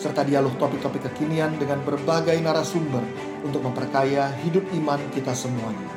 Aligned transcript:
serta 0.00 0.24
dialog 0.24 0.56
topik-topik 0.56 1.04
kekinian 1.12 1.60
dengan 1.60 1.84
berbagai 1.84 2.40
narasumber 2.40 3.04
untuk 3.44 3.60
memperkaya 3.60 4.32
hidup 4.40 4.64
iman 4.80 4.96
kita 5.12 5.36
semuanya. 5.36 5.92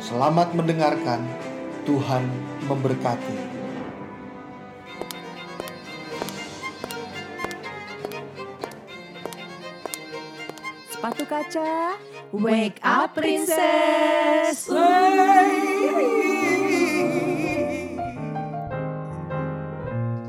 Selamat 0.00 0.56
mendengarkan, 0.56 1.20
Tuhan 1.84 2.24
memberkati. 2.64 3.52
Sepatu 10.88 11.28
kaca, 11.28 12.00
wake 12.32 12.80
up 12.80 13.12
princess. 13.12 14.72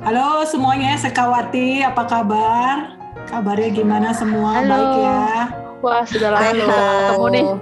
Halo 0.03 0.43
semuanya, 0.43 0.99
sekawati, 0.99 1.79
apa 1.79 2.03
kabar? 2.05 3.04
Kabarnya 3.25 3.69
gimana 3.73 4.09
semua? 4.13 4.61
Halo. 4.61 4.69
Baik 4.69 4.93
ya? 5.01 5.25
Wah, 5.83 6.01
sudah 6.07 6.29
lama 6.33 6.49
kita 6.49 6.65
ketemu 6.65 7.25
nih. 7.29 7.45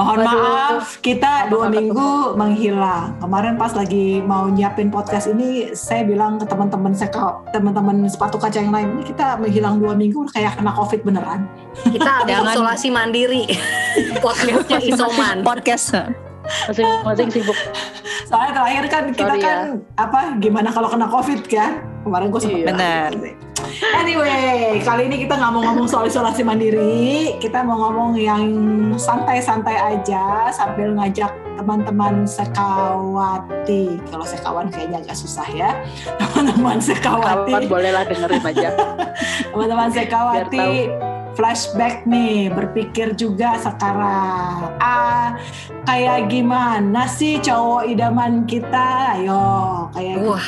Mohon 0.00 0.16
Waduh. 0.22 0.32
maaf, 0.32 0.86
kita 1.04 1.32
dua 1.52 1.66
minggu 1.68 2.32
menghilang. 2.38 3.20
Kemarin 3.20 3.60
pas 3.60 3.74
lagi 3.76 4.22
mau 4.24 4.48
nyiapin 4.48 4.88
podcast 4.88 5.28
ini, 5.28 5.76
saya 5.76 6.06
bilang 6.08 6.40
ke 6.40 6.46
teman-teman 6.48 6.96
seka- 6.96 7.44
teman-teman 7.52 8.08
sepatu 8.08 8.40
kaca 8.40 8.64
yang 8.64 8.72
lain, 8.72 8.96
ini 8.96 9.02
kita 9.04 9.36
menghilang 9.36 9.76
dua 9.76 9.92
minggu 9.92 10.24
kayak 10.32 10.56
kena 10.56 10.72
covid 10.72 11.04
beneran. 11.04 11.44
Kita 11.84 12.24
ada 12.24 12.32
isolasi 12.48 12.88
mandiri. 12.88 13.44
Podcastnya 14.24 14.78
isoman. 14.88 15.44
Podcast. 15.44 16.29
Masing-masing 16.68 17.28
sibuk. 17.30 17.58
Soalnya 18.26 18.52
terakhir 18.62 18.84
kan 18.86 19.02
kita 19.10 19.26
Sorry 19.26 19.40
ya. 19.42 19.46
kan 19.46 19.60
apa 19.98 20.20
gimana 20.38 20.68
kalau 20.70 20.88
kena 20.88 21.06
covid 21.10 21.40
kan? 21.46 21.82
Kemarin 22.06 22.26
gue 22.30 22.40
sempat 22.40 22.58
Iya. 22.58 22.68
Benar. 22.72 23.10
gitu. 23.12 23.28
Anyway, 23.92 24.80
kali 24.80 25.02
ini 25.04 25.16
kita 25.20 25.36
nggak 25.36 25.52
mau 25.52 25.60
ngomong 25.60 25.84
soal 25.84 26.08
isolasi 26.08 26.40
mandiri, 26.40 27.36
kita 27.36 27.60
mau 27.60 27.76
ngomong 27.76 28.16
yang 28.16 28.44
santai-santai 28.96 29.76
aja 29.76 30.48
sambil 30.48 30.96
ngajak 30.96 31.28
teman-teman 31.60 32.24
sekawati. 32.24 34.00
Kalau 34.08 34.24
sekawan 34.24 34.72
kayaknya 34.72 35.04
agak 35.04 35.12
susah 35.12 35.44
ya. 35.52 35.76
Teman-teman 36.20 36.80
Kawan 36.80 36.80
sekawati, 36.80 37.52
bolehlah 37.68 38.04
dengerin 38.08 38.40
aja. 38.48 38.68
teman-teman 39.52 39.88
sekawati 39.92 40.88
flashback 41.34 42.06
nih, 42.06 42.50
berpikir 42.50 43.14
juga 43.14 43.58
sekarang. 43.60 44.74
Ah, 44.82 45.38
kayak 45.86 46.30
gimana 46.30 47.06
sih 47.06 47.38
cowok 47.42 47.86
idaman 47.90 48.44
kita? 48.46 49.18
Ayo, 49.18 49.44
kayak 49.94 50.16
Wah. 50.26 50.46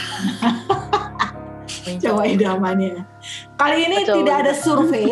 cowok 2.03 2.25
idamannya. 2.27 3.03
Kali 3.59 3.79
ini 3.87 3.97
Cowok 4.07 4.17
tidak 4.19 4.35
ada 4.43 4.53
survei, 4.55 5.11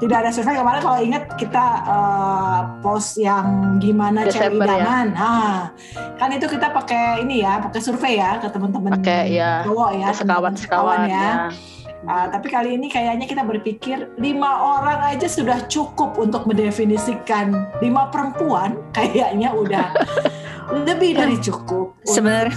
tidak 0.00 0.16
ada 0.24 0.30
survei. 0.32 0.56
Kemarin 0.56 0.80
kalau 0.84 0.98
ingat 1.00 1.24
kita 1.36 1.66
eh, 1.84 2.60
post 2.80 3.16
yang 3.20 3.76
gimana 3.80 4.28
cewek 4.28 4.60
ya. 4.60 4.76
idaman. 4.76 5.06
Nah, 5.16 5.72
kan 6.20 6.28
itu 6.32 6.46
kita 6.48 6.72
pakai 6.72 7.24
ini 7.24 7.44
ya, 7.44 7.60
pakai 7.60 7.80
survei 7.80 8.20
ya 8.20 8.40
ke 8.40 8.48
teman-teman 8.52 9.00
ya. 9.00 9.64
cowok 9.64 9.90
ya, 9.96 10.08
Sekawan-sekawan 10.12 10.98
ya. 11.08 11.12
ya. 11.12 11.34
Ah, 12.06 12.26
tapi 12.26 12.46
kali 12.46 12.74
ini 12.74 12.86
kayaknya 12.86 13.26
kita 13.26 13.42
berpikir 13.42 14.14
lima 14.16 14.46
orang 14.78 15.02
aja 15.08 15.26
sudah 15.26 15.66
cukup 15.66 16.14
untuk 16.14 16.46
mendefinisikan 16.46 17.50
lima 17.78 18.06
perempuan 18.08 18.78
kayaknya 18.96 19.50
udah 19.50 19.90
lebih 20.72 21.14
dari 21.14 21.34
cukup. 21.36 21.98
Sebenarnya 22.02 22.54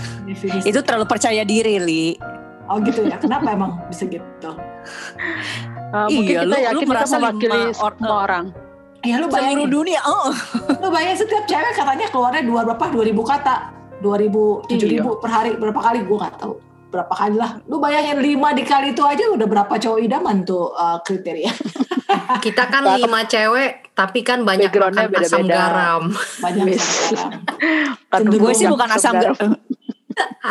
itu 0.62 0.80
terlalu 0.80 1.06
percaya 1.06 1.42
diri, 1.42 1.78
Li. 1.78 2.06
Oh 2.66 2.78
gitu 2.80 3.02
ya. 3.04 3.18
Kenapa 3.18 3.50
emang 3.50 3.82
bisa 3.86 4.06
gitu? 4.06 4.54
Uh, 5.90 6.06
mungkin 6.08 6.30
Iya, 6.30 6.40
kita 6.40 6.46
lu- 6.46 6.54
lu 6.54 6.58
yakin 6.62 6.80
kita 6.80 6.92
merasa 6.92 7.16
mewakili 7.18 7.50
lima 7.50 7.82
or- 7.82 7.98
semua 7.98 8.18
orang. 8.24 8.46
Ya 9.00 9.16
lu 9.16 9.26
Seluruh 9.26 9.34
bayangin, 9.34 9.68
dunia. 9.72 10.02
Oh. 10.04 10.30
lu 10.78 10.88
bayangin 10.92 11.18
setiap 11.18 11.44
cewek 11.44 11.74
katanya 11.74 12.06
keluarnya 12.08 12.44
dua 12.46 12.62
berapa? 12.64 12.86
2000 12.86 13.24
kata, 13.26 13.56
2000, 13.98 14.62
7000 14.68 15.02
Iya. 15.02 15.02
per 15.18 15.30
hari 15.32 15.50
berapa 15.56 15.80
kali? 15.80 16.00
Gue 16.04 16.18
nggak 16.20 16.36
tahu 16.38 16.54
berapa 16.90 17.14
kali 17.14 17.38
lah. 17.38 17.62
Lu 17.70 17.78
bayangin 17.78 18.18
lima 18.18 18.52
dikali 18.52 18.98
itu 18.98 19.06
aja 19.06 19.30
udah 19.30 19.48
berapa 19.48 19.74
cowok 19.78 20.00
idaman 20.02 20.42
tuh 20.42 20.74
uh, 20.74 20.98
kriteria? 21.06 21.54
Kita 22.46 22.66
kan 22.68 22.98
lima 22.98 23.30
cewek, 23.30 23.94
tapi 23.94 24.26
kan 24.26 24.42
banyak 24.42 24.74
makan 24.74 24.98
asam 24.98 25.46
beda-beda. 25.46 25.54
garam. 25.54 26.02
Banyak 26.42 26.66
sekarang. 26.74 27.42
Kandung 28.10 28.42
Gue 28.42 28.54
sih 28.58 28.66
bukan 28.66 28.90
asam 28.90 29.14
garam. 29.22 29.54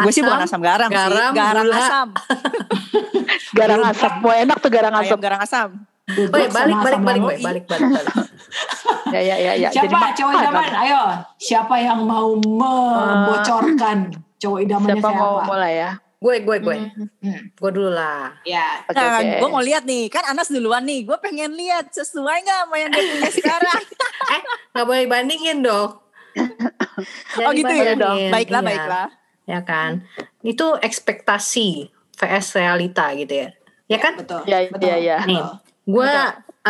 Gue 0.06 0.12
sih 0.14 0.22
bukan 0.22 0.40
asam 0.46 0.60
garam 0.62 0.88
garam, 0.88 1.32
sih. 1.34 1.38
Garang 1.38 1.66
gula. 1.66 1.78
asam. 1.82 2.08
Garang 3.58 3.82
asap. 3.84 4.12
Mau 4.22 4.32
enak 4.32 4.56
tuh 4.62 4.70
garang 4.70 4.94
asap. 4.94 5.18
Ayam 5.18 5.20
garang 5.20 5.40
asam. 5.42 5.68
Duduk 6.08 6.32
balik, 6.32 6.50
balik, 6.54 6.72
asam 6.72 7.02
balik, 7.04 7.20
lambung. 7.20 7.28
balik, 7.28 7.42
balik, 7.42 7.64
balik, 7.68 7.88
balik. 7.92 8.16
Ya, 9.08 9.20
ya, 9.24 9.36
ya. 9.40 9.52
ya. 9.56 9.68
Siapa 9.72 9.88
makan. 9.88 10.12
cowok 10.16 10.32
idaman? 10.36 10.68
Ayo, 10.84 11.00
siapa 11.40 11.74
yang 11.80 12.00
mau 12.04 12.28
membocorkan 12.36 14.12
cowok 14.36 14.58
idamannya 14.64 15.00
Siapa 15.00 15.08
kayak 15.08 15.20
mau 15.20 15.34
mulai 15.48 15.72
ya? 15.80 15.90
Gue, 16.18 16.42
gue, 16.42 16.56
gue. 16.58 16.76
Hmm. 17.22 17.40
Gue 17.54 17.70
dulu 17.70 17.94
lah. 17.94 18.34
Ya, 18.42 18.82
Oke, 18.90 18.98
Nah, 18.98 19.22
oke. 19.22 19.38
gue 19.38 19.48
mau 19.54 19.62
lihat 19.62 19.86
nih, 19.86 20.10
kan 20.10 20.26
Anas 20.26 20.50
duluan 20.50 20.82
nih. 20.82 21.06
Gue 21.06 21.14
pengen 21.22 21.54
lihat 21.54 21.94
sesuai 21.94 22.42
nggak 22.42 22.58
sama 22.66 22.74
yang 22.74 22.90
dia 22.90 23.04
punya 23.06 23.30
sekarang. 23.30 23.82
Eh, 24.28 24.42
nggak 24.74 24.84
boleh 24.84 25.04
bandingin 25.08 25.64
dong. 25.64 26.04
oh 27.40 27.50
gitu 27.54 27.70
ya 27.72 27.94
dong. 27.96 28.28
Baiklah, 28.28 28.60
iya. 28.60 28.68
baiklah. 28.68 29.08
Ya 29.48 29.60
kan. 29.64 30.04
Itu 30.44 30.76
ekspektasi 30.76 31.88
vs 32.18 32.46
realita 32.58 33.14
gitu 33.14 33.46
ya. 33.46 33.48
Ya 33.88 33.98
kan? 34.02 34.18
betul. 34.20 34.42
Ya, 34.44 34.68
betul. 34.68 34.90
ya, 34.90 34.96
ya. 35.00 35.18
Nih, 35.24 35.40
gue 35.86 36.12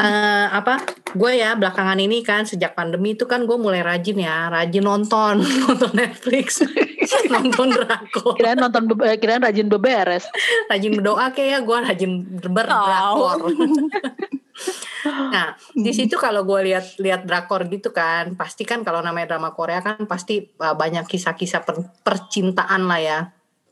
eh, 0.05 0.47
apa? 0.53 0.75
Gue 1.17 1.41
ya 1.41 1.57
belakangan 1.57 1.99
ini 1.99 2.21
kan 2.21 2.45
sejak 2.45 2.77
pandemi 2.77 3.17
itu 3.17 3.25
kan 3.25 3.49
gue 3.49 3.57
mulai 3.57 3.81
rajin 3.81 4.21
ya, 4.21 4.53
rajin 4.53 4.85
nonton, 4.85 5.41
nonton 5.65 5.93
Netflix, 5.97 6.63
nonton 7.35 7.73
drakor, 7.73 8.37
Kirain 8.37 8.59
nonton, 8.61 8.85
be- 8.93 9.09
eh, 9.09 9.17
kirain 9.17 9.41
rajin 9.41 9.67
beberes. 9.67 10.29
rajin 10.69 10.93
berdoa 11.01 11.33
kayak 11.33 11.49
ya 11.49 11.59
gue 11.65 11.79
rajin 11.81 12.13
berdrakor. 12.45 13.39
nah, 15.35 15.55
di 15.73 15.93
situ 15.95 16.19
kalau 16.19 16.43
gue 16.43 16.61
lihat 16.69 16.99
lihat 17.01 17.25
drakor 17.25 17.65
gitu 17.71 17.95
kan, 17.95 18.35
pasti 18.35 18.67
kan 18.69 18.85
kalau 18.85 19.01
namanya 19.01 19.37
drama 19.37 19.57
Korea 19.57 19.81
kan 19.81 20.05
pasti 20.05 20.45
eh, 20.45 20.75
banyak 20.77 21.09
kisah-kisah 21.09 21.63
per- 21.65 22.03
percintaan 22.05 22.85
lah 22.85 23.01
ya. 23.01 23.21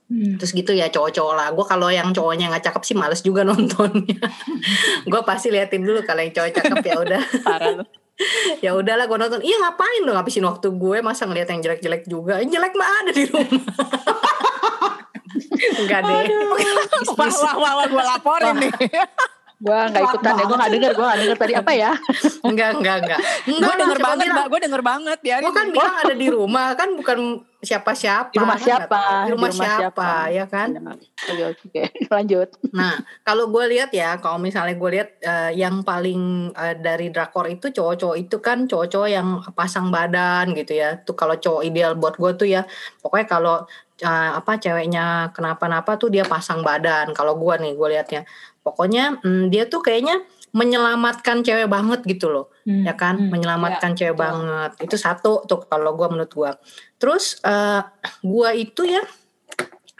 Hmm. 0.06 0.39
terus 0.39 0.55
gitu 0.55 0.71
ya 0.71 0.87
cowok-cowok 0.87 1.34
lah. 1.34 1.49
Gue 1.50 1.67
kalau 1.67 1.91
yang 1.91 2.15
cowoknya 2.15 2.47
nggak 2.55 2.71
cakep 2.71 2.83
sih 2.87 2.94
males 2.94 3.21
juga 3.27 3.43
nontonnya. 3.49 4.22
Gue 5.03 5.21
pasti 5.27 5.50
liatin 5.50 5.83
dulu 5.83 6.06
kalau 6.06 6.22
yang 6.22 6.34
cowok 6.34 6.50
cakep 6.55 6.78
ya 6.87 6.94
udah. 7.03 7.22
Ya 8.65 8.72
udahlah 8.72 9.05
gue 9.05 9.19
nonton. 9.19 9.41
Iya 9.45 9.56
ngapain 9.61 10.03
dong 10.05 10.16
ngabisin 10.16 10.45
waktu 10.49 10.69
gue? 10.72 10.99
Masa 11.05 11.28
ngeliat 11.28 11.49
yang 11.53 11.61
jelek-jelek 11.61 12.03
juga? 12.09 12.41
Yang 12.41 12.56
jelek 12.56 12.72
mah 12.77 12.89
ada 13.05 13.12
di 13.12 13.25
rumah. 13.28 13.65
Enggak 15.77 16.00
deh. 16.05 16.25
Wah, 17.12 17.33
wah, 17.61 17.72
wah 17.83 17.87
gue 17.87 18.05
laporin 18.05 18.55
nih. 18.56 18.72
Gue 19.66 19.78
nggak 19.91 20.04
ikutan 20.07 20.33
ya. 20.33 20.45
Gue 20.47 20.57
nggak 20.57 20.72
denger. 20.72 20.91
Gue 20.95 21.04
nggak 21.04 21.21
denger 21.21 21.39
tadi 21.42 21.54
apa 21.59 21.72
ya. 21.74 21.91
enggak 22.48 22.71
enggak 22.78 22.97
enggak 23.03 23.21
Gue 23.45 23.74
denger 23.74 23.98
siapa 23.98 24.07
banget? 24.07 24.27
Mbak. 24.30 24.47
Gue 24.47 24.60
denger 24.63 24.83
banget. 24.86 25.18
Biarin. 25.18 25.42
Gue 25.42 25.53
kan 25.53 25.66
bilang 25.74 25.97
ada 25.98 26.15
di 26.15 26.28
rumah 26.30 26.66
kan 26.78 26.89
bukan 26.95 27.18
siapa-siapa 27.57 28.30
Di 28.30 28.39
rumah 28.39 28.54
kan 28.54 28.63
siapa? 28.63 28.86
tahu. 28.86 29.24
di 29.27 29.30
rumah, 29.34 29.48
Di 29.51 29.54
rumah 29.59 29.66
siapa, 29.66 29.80
siapa? 29.83 30.09
ya 30.30 30.45
kan 30.47 30.68
Oke, 31.27 31.45
oke. 31.51 31.83
Lanjut. 32.15 32.48
Nah, 32.71 32.95
kalau 33.27 33.51
gue 33.51 33.65
lihat 33.74 33.91
ya, 33.91 34.22
kalau 34.22 34.39
misalnya 34.39 34.78
gue 34.78 34.91
lihat 34.95 35.09
eh, 35.18 35.51
yang 35.59 35.83
paling 35.83 36.53
eh, 36.54 36.77
dari 36.78 37.10
drakor 37.10 37.51
itu 37.51 37.74
cowok-cowok 37.74 38.16
itu 38.16 38.36
kan 38.39 38.71
cowok-cowok 38.71 39.09
yang 39.10 39.28
pasang 39.53 39.91
badan 39.91 40.54
gitu 40.54 40.78
ya. 40.78 40.95
Tuh 41.03 41.19
kalau 41.19 41.34
cowok 41.34 41.66
ideal 41.66 41.98
buat 41.98 42.15
gue 42.15 42.30
tuh 42.39 42.47
ya, 42.47 42.62
pokoknya 43.03 43.27
kalau 43.27 43.57
eh, 43.98 44.30
apa 44.36 44.53
ceweknya 44.62 45.34
kenapa-napa 45.34 45.98
tuh 45.98 46.12
dia 46.12 46.22
pasang 46.22 46.62
badan. 46.62 47.10
Kalau 47.10 47.34
gue 47.34 47.54
nih 47.59 47.72
gue 47.74 47.89
lihatnya, 47.91 48.22
pokoknya 48.66 49.22
mm, 49.22 49.54
dia 49.54 49.71
tuh 49.71 49.78
kayaknya 49.78 50.18
menyelamatkan 50.51 51.47
cewek 51.47 51.71
banget 51.71 52.03
gitu 52.03 52.27
loh 52.27 52.51
Hmm. 52.66 52.83
ya 52.83 52.98
kan 52.98 53.15
Hmm. 53.15 53.30
menyelamatkan 53.30 53.95
cewek 53.95 54.18
betul. 54.18 54.27
banget 54.27 54.71
itu 54.83 54.97
satu 54.98 55.47
tuh 55.47 55.63
kalau 55.71 55.95
gue 55.95 56.07
menurut 56.10 56.33
gue 56.34 56.51
terus 56.98 57.39
eh 57.47 57.78
gue 58.27 58.48
itu 58.59 58.83
ya 58.91 59.07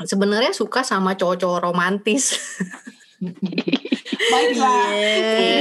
sebenarnya 0.03 0.51
suka 0.51 0.83
sama 0.83 1.15
cowok-cowok 1.15 1.63
romantis 1.63 2.35
Baiklah. 4.27 4.93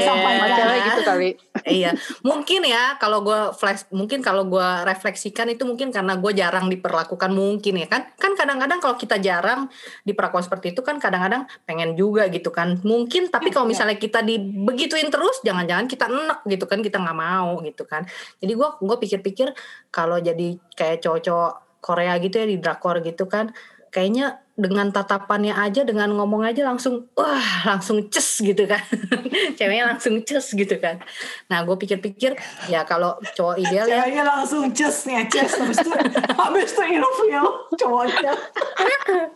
Sama 0.03 0.29
cewek 0.51 0.79
gitu 0.83 1.01
kali. 1.05 1.29
Iya. 1.65 1.91
Mungkin 2.21 2.61
ya 2.63 2.95
kalau 3.01 3.25
gue 3.25 3.51
flash 3.57 3.89
mungkin 3.89 4.21
kalau 4.21 4.45
gue 4.45 4.69
refleksikan 4.85 5.49
itu 5.49 5.65
mungkin 5.65 5.89
karena 5.89 6.15
gue 6.15 6.31
jarang 6.37 6.69
diperlakukan 6.69 7.31
mungkin 7.33 7.81
ya 7.81 7.87
kan? 7.89 8.05
Kan 8.15 8.37
kadang-kadang 8.37 8.79
kalau 8.79 8.95
kita 8.95 9.17
jarang 9.17 9.67
diperlakukan 10.05 10.45
seperti 10.45 10.77
itu 10.77 10.85
kan 10.85 11.01
kadang-kadang 11.01 11.49
pengen 11.65 11.97
juga 11.97 12.29
gitu 12.29 12.53
kan. 12.53 12.77
Mungkin 12.85 13.33
tapi 13.33 13.49
kalau 13.49 13.65
Iya. 13.65 13.73
misalnya 13.73 13.97
kita 13.97 14.21
dibegituin 14.21 15.09
terus 15.09 15.41
jangan-jangan 15.41 15.85
kita 15.89 16.05
enek 16.07 16.39
gitu 16.47 16.65
kan 16.69 16.79
kita 16.85 16.97
nggak 17.01 17.17
mau 17.17 17.59
gitu 17.65 17.83
kan. 17.83 18.05
Jadi 18.39 18.53
gue 18.53 18.69
gue 18.79 18.97
pikir-pikir 19.01 19.47
kalau 19.89 20.21
jadi 20.21 20.55
kayak 20.77 21.01
cowok-cowok 21.01 21.81
Korea 21.81 22.17
gitu 22.17 22.41
ya 22.41 22.47
di 22.49 22.57
drakor 22.57 23.01
gitu 23.05 23.29
kan 23.29 23.53
kayaknya 23.93 24.44
dengan 24.55 24.87
tatapannya 24.87 25.51
aja 25.51 25.83
dengan 25.83 26.07
ngomong 26.09 26.47
aja 26.47 26.63
langsung 26.63 27.11
wah 27.11 27.43
langsung 27.67 28.07
ces 28.07 28.39
gitu 28.39 28.63
kan 28.63 28.79
ceweknya 29.59 29.91
langsung 29.91 30.23
ces 30.23 30.47
gitu 30.49 30.79
kan 30.79 31.03
nah 31.45 31.59
gue 31.61 31.75
pikir-pikir 31.75 32.39
ya 32.65 32.81
kalau 32.81 33.19
cowok 33.35 33.59
ideal 33.59 33.83
ya 33.83 33.99
Ceweknya 33.99 34.23
langsung 34.23 34.71
ces 34.71 35.03
nih, 35.03 35.27
ces 35.27 35.51
habis 35.53 35.77
itu 35.77 35.91
habis 36.31 36.71
itu 36.71 36.83
ilfil 36.87 37.45
cowoknya. 37.75 38.31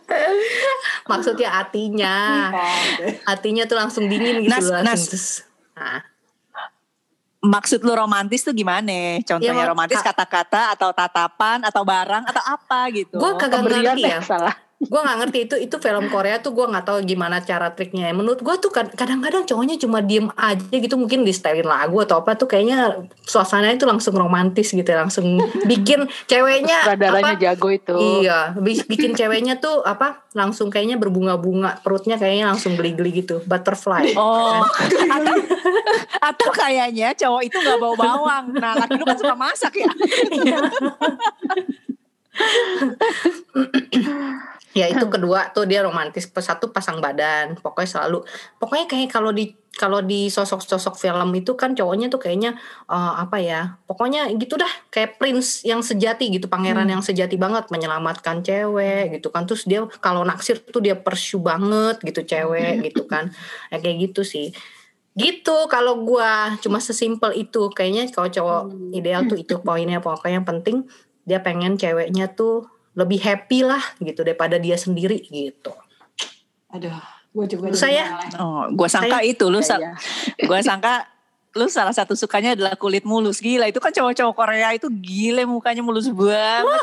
maksudnya 1.10 1.48
hatinya 1.52 2.16
Iya. 2.50 3.20
hatinya 3.26 3.64
tuh 3.64 3.76
langsung 3.76 4.08
dingin 4.08 4.40
gitu 4.40 4.50
Nas, 4.50 4.64
loh, 4.64 4.80
langsung 4.80 4.88
Nas. 4.88 5.04
ces. 5.06 5.26
Nah, 5.76 6.00
Maksud 7.40 7.80
lu 7.80 7.96
romantis 7.96 8.44
tuh 8.44 8.52
gimana? 8.52 9.16
Contohnya 9.24 9.64
Ya, 9.64 9.72
romantis 9.72 9.96
kata-kata 9.98 10.76
atau 10.76 10.92
tatapan 10.92 11.64
atau 11.64 11.80
barang 11.82 12.28
atau 12.28 12.42
apa 12.44 12.92
gitu. 12.92 13.16
gue 13.16 13.32
kagak 13.36 13.64
ngerti 13.64 13.96
deh, 13.96 14.12
ya 14.12 14.20
salah. 14.20 14.52
Gue 14.80 14.96
nggak 14.96 15.16
ngerti 15.20 15.38
itu 15.44 15.54
itu 15.60 15.76
film 15.76 16.08
Korea 16.08 16.40
tuh 16.40 16.50
gue 16.50 16.64
nggak 16.64 16.82
tahu 16.82 16.96
gimana 17.04 17.38
cara 17.38 17.68
triknya 17.68 18.08
menurut 18.10 18.40
gue 18.40 18.54
tuh 18.56 18.68
kad- 18.68 18.90
kadang-kadang 18.90 19.44
cowoknya 19.44 19.76
cuma 19.76 20.00
diem 20.00 20.26
aja 20.32 20.72
gitu 20.72 20.96
mungkin 20.96 21.20
di 21.20 21.30
setelin 21.30 21.62
lagu 21.62 22.00
atau 22.00 22.18
apa 22.18 22.32
tuh 22.32 22.46
kayaknya 22.46 22.96
suasananya 23.20 23.76
tuh 23.76 23.86
langsung 23.86 24.16
romantis 24.16 24.72
gitu 24.72 24.88
langsung 24.88 25.36
bikin 25.62 26.08
ceweknya 26.24 26.90
apa 26.96 27.36
jago 27.36 27.68
itu. 27.68 27.92
iya 28.18 28.50
bi- 28.56 28.82
bikin 28.82 29.12
ceweknya 29.12 29.56
tuh 29.56 29.84
apa 29.84 30.24
langsung 30.32 30.66
kayaknya 30.66 30.96
berbunga-bunga 30.96 31.76
perutnya 31.80 32.16
kayaknya 32.16 32.48
langsung 32.48 32.72
geli-geli 32.72 33.20
gitu 33.20 33.44
butterfly 33.44 34.16
Oh, 34.16 34.64
atau, 35.06 35.34
atau 36.24 36.48
kayaknya 36.50 37.12
cowok 37.12 37.40
itu 37.44 37.56
nggak 37.58 37.76
bawa 37.76 37.94
bawang. 37.94 38.44
Nah, 38.56 38.72
laki 38.74 38.96
lu 38.96 39.04
kan 39.04 39.16
suka 39.16 39.34
masak 39.34 39.72
ya. 39.76 39.88
ya 44.70 44.86
itu 44.86 45.06
kedua 45.10 45.50
tuh 45.50 45.66
dia 45.66 45.82
romantis 45.82 46.30
satu 46.30 46.70
pasang 46.70 47.02
badan 47.02 47.58
pokoknya 47.58 47.90
selalu 47.90 48.22
pokoknya 48.62 48.86
kayak 48.86 49.10
kalau 49.10 49.34
di 49.34 49.58
kalau 49.70 50.02
di 50.02 50.26
sosok-sosok 50.26 50.98
film 50.98 51.30
itu 51.32 51.54
kan 51.54 51.72
cowoknya 51.78 52.10
tuh 52.10 52.18
kayaknya 52.18 52.58
eh, 52.90 53.12
apa 53.16 53.38
ya 53.38 53.78
pokoknya 53.86 54.28
gitu 54.34 54.58
dah 54.58 54.68
kayak 54.90 55.16
prince 55.16 55.62
yang 55.62 55.80
sejati 55.80 56.28
gitu 56.28 56.50
pangeran 56.50 56.90
yang 56.90 57.00
sejati 57.00 57.38
banget 57.38 57.70
menyelamatkan 57.70 58.42
cewek 58.42 59.16
gitu 59.16 59.30
kan. 59.30 59.46
Terus 59.46 59.64
dia 59.64 59.86
kalau 60.02 60.26
naksir 60.26 60.60
tuh 60.60 60.82
dia 60.82 60.98
pursue 60.98 61.40
banget 61.40 62.02
gitu 62.02 62.26
cewek 62.26 62.90
gitu 62.90 63.06
kan. 63.06 63.30
Ya, 63.70 63.78
kayak 63.78 64.10
gitu 64.10 64.26
sih. 64.26 64.50
Gitu 65.14 65.56
kalau 65.70 66.02
gua 66.02 66.58
cuma 66.60 66.82
sesimpel 66.82 67.32
itu. 67.38 67.70
Kayaknya 67.70 68.10
kalau 68.10 68.28
cowok 68.28 68.62
ideal 68.92 69.24
tuh 69.30 69.38
itu 69.38 69.54
poinnya. 69.62 70.02
Pokoknya 70.02 70.42
yang 70.42 70.48
penting 70.48 70.84
dia 71.24 71.38
pengen 71.40 71.78
ceweknya 71.78 72.34
tuh 72.34 72.66
lebih 73.00 73.18
happy 73.18 73.64
lah 73.64 73.80
gitu 73.98 74.20
daripada 74.20 74.60
dia 74.60 74.76
sendiri 74.76 75.24
gitu. 75.24 75.72
Aduh, 76.68 76.92
gue 77.32 77.44
juga. 77.48 77.72
Saya-. 77.72 78.36
Oh, 78.36 78.68
gua 78.76 78.86
sangka 78.86 79.24
itu 79.24 79.48
lu 79.48 79.64
sa- 79.64 79.80
Iya. 79.80 79.96
gua 80.48 80.60
sangka 80.60 81.08
lu 81.50 81.66
salah 81.66 81.90
satu 81.90 82.14
sukanya 82.14 82.54
adalah 82.54 82.78
kulit 82.78 83.02
mulus 83.02 83.42
gila 83.42 83.66
itu 83.66 83.82
kan 83.82 83.90
cowok-cowok 83.90 84.34
Korea 84.38 84.70
itu 84.70 84.86
gile 84.86 85.42
mukanya 85.50 85.82
mulus 85.82 86.06
banget 86.06 86.78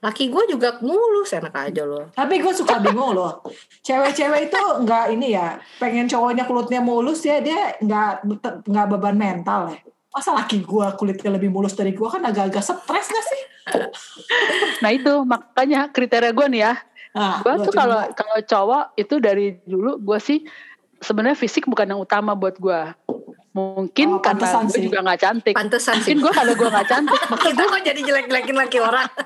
Laki 0.00 0.32
gue 0.32 0.44
juga 0.48 0.80
mulus 0.80 1.28
enak 1.36 1.52
aja 1.52 1.84
loh. 1.84 2.08
Tapi 2.16 2.40
gue 2.40 2.48
suka 2.56 2.80
bingung 2.80 3.12
loh. 3.12 3.44
Cewek-cewek 3.84 4.48
itu 4.48 4.60
nggak 4.80 5.12
ini 5.12 5.36
ya, 5.36 5.60
pengen 5.76 6.08
cowoknya 6.08 6.48
kulitnya 6.48 6.80
mulus 6.80 7.20
ya, 7.20 7.36
dia 7.44 7.76
nggak 7.84 8.24
nggak 8.64 8.86
beban 8.88 9.12
mental 9.20 9.68
ya. 9.68 9.76
Masa 10.10 10.34
laki 10.34 10.60
gue 10.60 10.86
kulitnya 10.94 11.30
lebih 11.30 11.48
mulus 11.48 11.72
dari 11.72 11.90
gue 11.90 12.04
kan 12.04 12.18
agak-agak 12.20 12.60
stres 12.60 13.06
gak 13.06 13.24
sih? 13.24 13.42
Nah 14.82 14.90
itu 14.90 15.12
makanya 15.22 15.86
kriteria 15.88 16.32
gue 16.32 16.46
nih 16.48 16.62
ya. 16.64 16.74
Nah, 17.10 17.38
Gue 17.38 17.54
tuh 17.60 17.70
kalau 17.70 18.02
kalau 18.10 18.38
cowok 18.40 18.84
itu 18.96 19.14
dari 19.18 19.58
dulu 19.62 20.00
gue 20.00 20.18
sih 20.18 20.42
sebenarnya 20.96 21.36
fisik 21.36 21.66
bukan 21.66 21.86
yang 21.86 22.00
utama 22.00 22.34
buat 22.34 22.56
gue. 22.56 22.80
Mungkin 23.50 24.08
Oh, 24.16 24.22
karena 24.22 24.46
gue 24.62 24.70
sih. 24.72 24.86
juga 24.86 25.02
nggak 25.02 25.20
cantik. 25.20 25.54
Pantesan 25.54 25.98
Mungkin 26.00 26.16
sih. 26.16 26.22
gue 26.22 26.32
kalau 26.32 26.52
gue 26.54 26.68
nggak 26.68 26.88
cantik. 26.88 27.20
Kita 27.44 27.62
kok 27.62 27.82
jadi 27.82 28.00
jelek-jelekin 28.00 28.56
laki 28.56 28.78
orang. 28.78 29.06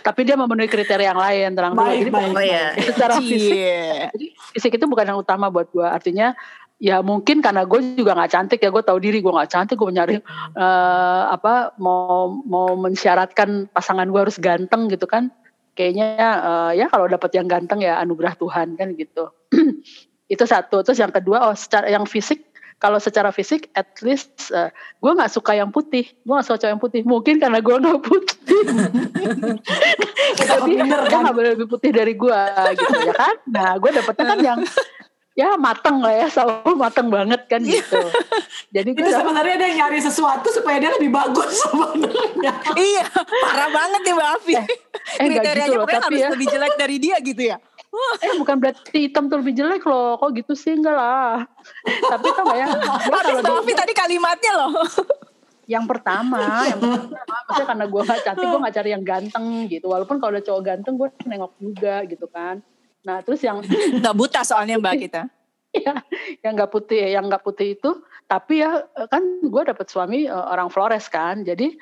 Tapi 0.00 0.20
dia 0.22 0.36
memenuhi 0.36 0.70
kriteria 0.70 1.10
yang 1.10 1.18
lain 1.18 1.48
terang 1.52 1.74
dulu. 1.74 1.82
Baik, 1.84 1.98
Jadi 1.98 2.10
baik, 2.10 2.30
Oh 2.30 2.44
ya. 2.44 2.64
secara 2.78 3.12
fisik 3.18 3.40
Cie. 3.50 3.82
Jadi 4.14 4.26
fisik 4.54 4.72
itu 4.78 4.86
bukan 4.86 5.04
yang 5.04 5.18
utama 5.18 5.50
buat 5.50 5.66
gue. 5.68 5.82
Artinya 5.82 6.38
ya 6.84 7.00
mungkin 7.00 7.40
karena 7.40 7.64
gue 7.64 7.96
juga 7.96 8.12
nggak 8.12 8.32
cantik 8.36 8.60
ya 8.60 8.68
gue 8.68 8.84
tahu 8.84 9.00
diri 9.00 9.24
gue 9.24 9.32
nggak 9.32 9.48
cantik 9.48 9.80
gue 9.80 9.88
nyari 9.88 10.20
eh, 10.52 11.22
apa 11.32 11.72
mau 11.80 12.28
mau 12.44 12.76
mensyaratkan 12.76 13.72
pasangan 13.72 14.04
gue 14.12 14.20
harus 14.20 14.36
ganteng 14.36 14.92
gitu 14.92 15.08
kan. 15.08 15.32
Kayaknya 15.72 16.08
eh, 16.44 16.84
ya 16.84 16.92
kalau 16.92 17.08
dapat 17.08 17.32
yang 17.32 17.48
ganteng 17.48 17.80
ya 17.80 17.96
anugerah 18.04 18.36
Tuhan 18.36 18.76
kan 18.76 18.92
gitu. 19.00 19.32
Itu 20.34 20.44
satu. 20.44 20.84
Terus 20.84 21.00
yang 21.00 21.08
kedua 21.08 21.48
oh 21.48 21.56
secara 21.56 21.88
yang 21.88 22.04
fisik 22.04 22.52
kalau 22.76 23.00
secara 23.00 23.32
fisik 23.32 23.72
at 23.72 23.88
least 24.04 24.52
eh, 24.52 24.68
gue 25.00 25.08
nggak 25.08 25.32
suka 25.32 25.56
yang 25.56 25.72
putih. 25.72 26.04
Gue 26.20 26.36
nggak 26.36 26.46
suka 26.52 26.68
cowok 26.68 26.72
yang 26.76 26.82
putih. 26.84 27.00
Mungkin 27.08 27.40
karena 27.40 27.64
gue 27.64 27.76
nggak 27.80 28.00
putih. 28.04 28.60
Jadi 30.36 30.72
dia 30.84 31.00
kan? 31.08 31.24
nggak 31.24 31.32
boleh 31.32 31.50
lebih 31.56 31.64
putih 31.64 31.96
dari 31.96 32.12
gua 32.12 32.52
gitu 32.76 32.92
ya 33.08 33.14
kan? 33.16 33.36
Nah 33.48 33.80
gue 33.80 33.88
dapetnya 33.88 34.24
kan 34.36 34.40
yang 34.44 34.60
ya 35.34 35.58
mateng 35.58 35.98
lah 35.98 36.14
ya 36.14 36.26
selalu 36.30 36.78
mateng 36.78 37.10
banget 37.10 37.42
kan 37.50 37.58
gitu. 37.58 37.98
Jadi 38.70 38.94
gue 38.94 39.02
Itu 39.02 39.10
sebenarnya 39.10 39.54
dia 39.58 39.70
nyari 39.82 39.98
sesuatu 39.98 40.46
supaya 40.54 40.78
dia 40.78 40.94
lebih 40.94 41.10
bagus 41.10 41.58
sebenarnya. 41.66 42.54
iya 42.78 43.02
parah 43.18 43.70
banget 43.74 44.00
ya 44.06 44.12
Mbak 44.14 44.30
Afi. 44.38 44.54
Eh 44.54 44.62
nggak 44.62 45.42
kriterianya 45.42 45.66
gitu 45.66 45.74
loh 45.74 45.86
pokoknya 45.86 46.02
tapi 46.06 46.14
harus 46.14 46.22
ya. 46.22 46.30
lebih 46.38 46.46
jelek 46.54 46.74
dari 46.78 46.96
dia 47.02 47.16
gitu 47.18 47.42
ya? 47.42 47.58
Eh 48.26 48.34
bukan 48.42 48.58
berarti 48.58 49.06
hitam 49.06 49.30
tuh 49.30 49.38
lebih 49.38 49.54
jelek 49.54 49.82
loh. 49.86 50.18
Kok 50.18 50.30
gitu 50.34 50.54
sih? 50.58 50.74
Enggak 50.74 50.98
lah. 50.98 51.46
Tapi 52.14 52.26
tau 52.34 52.42
gak 52.46 52.58
ya 52.58 52.66
kalau 53.10 53.38
Mbak 53.42 53.58
Afi 53.62 53.72
tadi 53.74 53.92
kalimatnya 53.94 54.52
loh. 54.54 54.82
Yang 55.66 55.84
pertama 55.86 56.66
yang 56.66 56.78
pertama. 56.78 57.34
Maksudnya 57.46 57.66
karena 57.70 57.84
gue 57.90 58.02
gak 58.02 58.20
cantik 58.22 58.46
gue 58.46 58.60
gak 58.66 58.74
cari 58.78 58.90
yang 58.94 59.04
ganteng 59.06 59.46
gitu. 59.66 59.86
Walaupun 59.90 60.18
kalau 60.22 60.34
ada 60.34 60.42
cowok 60.42 60.62
ganteng 60.62 60.94
gue 60.94 61.08
nengok 61.26 61.52
juga 61.58 62.02
gitu 62.06 62.26
kan 62.30 62.62
nah 63.04 63.20
terus 63.20 63.44
yang 63.44 63.60
nggak 64.00 64.16
buta 64.16 64.40
soalnya 64.42 64.80
Mbak 64.80 64.96
kita. 65.08 65.22
Ya 65.74 66.06
yang 66.46 66.54
nggak 66.54 66.70
putih 66.70 67.02
yang 67.02 67.26
nggak 67.26 67.42
putih 67.42 67.74
itu 67.74 67.98
tapi 68.30 68.62
ya 68.62 68.86
kan 69.10 69.42
gue 69.42 69.62
dapet 69.66 69.90
suami 69.90 70.22
eh, 70.22 70.30
orang 70.30 70.70
Flores 70.70 71.10
kan 71.10 71.42
jadi 71.42 71.74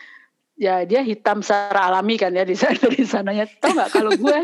ya 0.56 0.84
dia 0.84 1.00
hitam 1.02 1.40
secara 1.40 1.92
alami 1.92 2.14
kan 2.20 2.32
ya 2.32 2.44
di 2.44 2.56
sana 2.56 2.88
di 2.96 3.04
sananya. 3.04 3.44
Tau 3.60 3.72
nggak 3.72 3.90
kalau 3.92 4.12
gue 4.16 4.38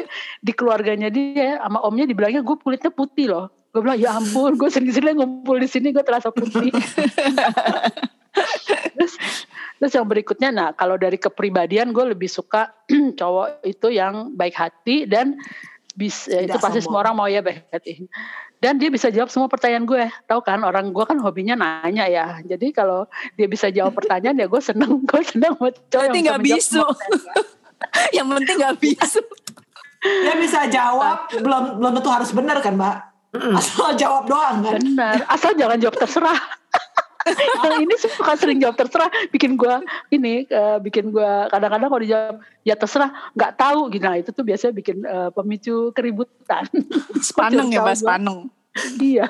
di 0.45 0.53
keluarganya 0.53 1.09
dia 1.09 1.57
sama 1.61 1.81
omnya 1.85 2.05
dibilangnya 2.09 2.45
gue 2.45 2.57
kulitnya 2.61 2.93
putih 2.93 3.33
loh. 3.33 3.47
Gue 3.73 3.85
bilang 3.85 4.01
ya 4.01 4.17
ampun 4.17 4.57
gue 4.57 4.69
sendiri-sendiri 4.69 5.17
ngumpul 5.17 5.57
di 5.61 5.69
sini 5.69 5.93
gue 5.93 6.05
terasa 6.05 6.33
putih. 6.33 6.73
Terus 8.99 9.15
terus 9.79 9.93
yang 9.95 10.07
berikutnya 10.11 10.51
nah 10.51 10.69
kalau 10.75 10.99
dari 10.99 11.17
kepribadian 11.17 11.95
gue 11.95 12.05
lebih 12.13 12.27
suka 12.27 12.75
cowok 13.19 13.63
itu 13.63 13.95
yang 13.95 14.35
baik 14.35 14.59
hati 14.59 15.07
dan 15.07 15.39
bisa 15.99 16.31
Tidak 16.31 16.55
itu 16.55 16.59
pasti 16.63 16.79
semua. 16.79 17.03
orang 17.03 17.15
mau 17.19 17.27
ya 17.27 17.43
hati 17.43 18.07
dan 18.59 18.75
dia 18.75 18.91
bisa 18.91 19.07
jawab 19.11 19.31
semua 19.31 19.47
pertanyaan 19.47 19.87
gue. 19.87 20.05
Tahu 20.27 20.41
kan 20.43 20.59
orang 20.67 20.91
gue 20.91 21.05
kan 21.07 21.15
hobinya 21.23 21.55
nanya 21.55 22.11
ya. 22.11 22.27
Jadi 22.43 22.75
kalau 22.75 23.07
dia 23.39 23.47
bisa 23.47 23.71
jawab 23.71 23.95
pertanyaan 23.95 24.35
ya 24.35 24.47
gue 24.51 24.63
seneng. 24.63 24.99
Gue 25.09 25.23
seneng 25.23 25.55
sama 25.55 25.71
cowok 25.71 26.05
yang 26.11 26.25
nggak 26.27 26.43
bisu. 26.43 26.85
yang 28.19 28.27
penting 28.27 28.57
nggak 28.59 28.77
bisu. 28.83 29.23
Dia 29.99 30.35
bisa 30.39 30.67
jawab, 30.71 31.31
belum 31.31 31.83
belum 31.83 31.93
tentu 31.99 32.11
harus 32.11 32.31
benar 32.31 32.59
kan, 32.63 32.75
Mbak? 32.79 32.97
Asal 33.55 33.95
jawab 33.99 34.31
doang 34.31 34.63
kan. 34.63 34.79
Benar, 34.79 35.27
asal 35.27 35.55
jangan 35.59 35.79
jawab 35.79 35.97
terserah. 35.99 36.39
Yang 37.37 37.85
ini 37.85 37.95
suka 37.99 38.33
sering 38.39 38.59
jawab 38.63 38.77
terserah, 38.79 39.11
bikin 39.33 39.59
gua 39.59 39.83
ini, 40.09 40.49
eh, 40.49 40.79
bikin 40.81 41.11
gua 41.13 41.49
kadang-kadang 41.53 41.89
kalau 41.91 42.03
dijawab 42.03 42.37
ya 42.63 42.75
terserah, 42.79 43.11
nggak 43.35 43.53
tahu 43.57 43.81
gitu. 43.93 44.05
Nah 44.05 44.17
itu 44.17 44.31
tuh 44.33 44.45
biasanya 44.45 44.73
bikin 44.75 45.03
eh, 45.05 45.31
pemicu 45.33 45.91
keributan. 45.93 46.65
sepaneng 47.27 47.69
ya 47.73 47.83
gua. 47.85 47.95
sepaneng 47.95 48.39
iya. 49.01 49.29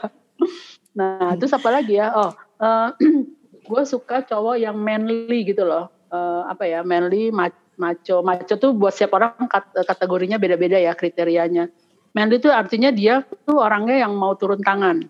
Nah 0.94 1.34
terus 1.38 1.54
apa 1.54 1.68
lagi 1.70 1.98
ya? 1.98 2.12
Oh, 2.14 2.30
gue 3.68 3.82
suka 3.84 4.24
cowok 4.24 4.56
yang 4.58 4.76
manly 4.76 5.44
gitu 5.46 5.62
loh. 5.62 5.92
Eh, 6.08 6.42
apa 6.48 6.64
ya? 6.64 6.80
Manly, 6.82 7.30
ma- 7.30 7.52
maco. 7.76 8.24
Maco 8.24 8.54
tuh 8.56 8.72
buat 8.74 8.92
setiap 8.96 9.20
orang 9.20 9.46
kat- 9.46 9.76
kategorinya 9.84 10.40
beda-beda 10.40 10.80
ya 10.80 10.96
kriterianya. 10.96 11.68
Manly 12.16 12.40
itu 12.40 12.48
artinya 12.48 12.88
dia 12.90 13.22
tuh 13.44 13.60
orangnya 13.60 14.08
yang 14.08 14.16
mau 14.16 14.34
turun 14.34 14.58
tangan. 14.64 15.04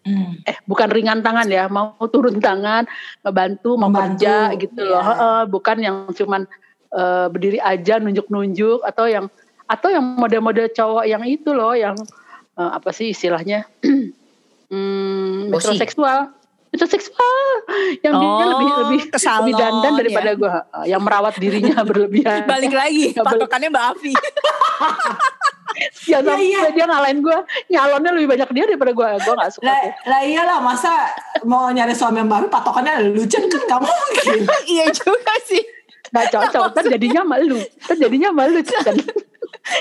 Hmm. 0.00 0.40
eh 0.48 0.56
bukan 0.64 0.88
ringan 0.88 1.20
tangan 1.20 1.44
ya, 1.44 1.68
mau 1.68 1.92
turun 2.08 2.40
tangan, 2.40 2.88
ngebantu, 3.20 3.76
mau 3.76 3.92
Membantu, 3.92 4.16
kerja 4.16 4.36
gitu 4.56 4.80
loh. 4.88 5.02
Heeh, 5.04 5.40
bukan 5.44 5.76
yang 5.76 5.96
cuman 6.08 6.48
eh, 6.96 7.26
berdiri 7.28 7.60
aja 7.60 8.00
nunjuk-nunjuk 8.00 8.80
atau 8.80 9.04
yang 9.04 9.28
atau 9.68 9.88
yang 9.92 10.02
mode-mode 10.02 10.72
cowok 10.72 11.04
yang 11.04 11.22
itu 11.28 11.52
loh 11.52 11.76
yang 11.76 11.92
eh, 12.56 12.70
apa 12.72 12.90
sih 12.96 13.12
istilahnya? 13.12 13.68
hmm, 14.72 15.52
metroseksual. 15.52 16.32
Metroseksual 16.70 17.38
yang 18.00 18.14
dia 18.14 18.30
Oh, 18.30 18.46
lebih 18.56 18.68
lebih 18.86 19.00
ke 19.10 19.18
salon, 19.18 19.50
lebih 19.50 19.58
dandan 19.58 19.92
daripada 19.98 20.30
ya. 20.30 20.38
gue 20.38 20.52
yang 20.86 21.02
merawat 21.02 21.34
dirinya 21.36 21.82
berlebihan. 21.88 22.46
Balik 22.46 22.72
lagi, 22.72 23.10
patokannya 23.12 23.68
Mbak 23.68 23.84
Afi. 23.90 24.12
ya, 26.06 26.18
Iya, 26.18 26.18
sampai 26.24 26.46
iya. 26.46 26.70
dia 26.74 26.86
ngalahin 26.86 27.18
gue, 27.22 27.38
nyalonnya 27.70 28.10
lebih 28.16 28.28
banyak 28.34 28.48
dia 28.52 28.64
daripada 28.66 28.92
gue. 28.92 29.08
Gue 29.22 29.34
gak 29.36 29.50
suka. 29.54 29.66
Lah, 29.66 29.80
lah 30.06 30.20
iyalah 30.24 30.58
masa 30.62 30.92
mau 31.46 31.70
nyari 31.70 31.94
suami 31.94 32.20
yang 32.22 32.30
baru 32.30 32.46
patokannya 32.50 33.12
lu 33.14 33.22
Jen 33.26 33.46
kan 33.46 33.62
gak 33.66 33.80
mungkin. 33.84 34.40
iya 34.74 34.86
juga 34.90 35.34
sih. 35.46 35.62
Gak 36.10 36.34
cocok, 36.34 36.74
kan 36.74 36.84
jadinya 36.90 37.22
malu. 37.22 37.60
Kan 37.86 37.96
jadinya 37.98 38.30
malu 38.34 38.60
kan. 38.70 38.94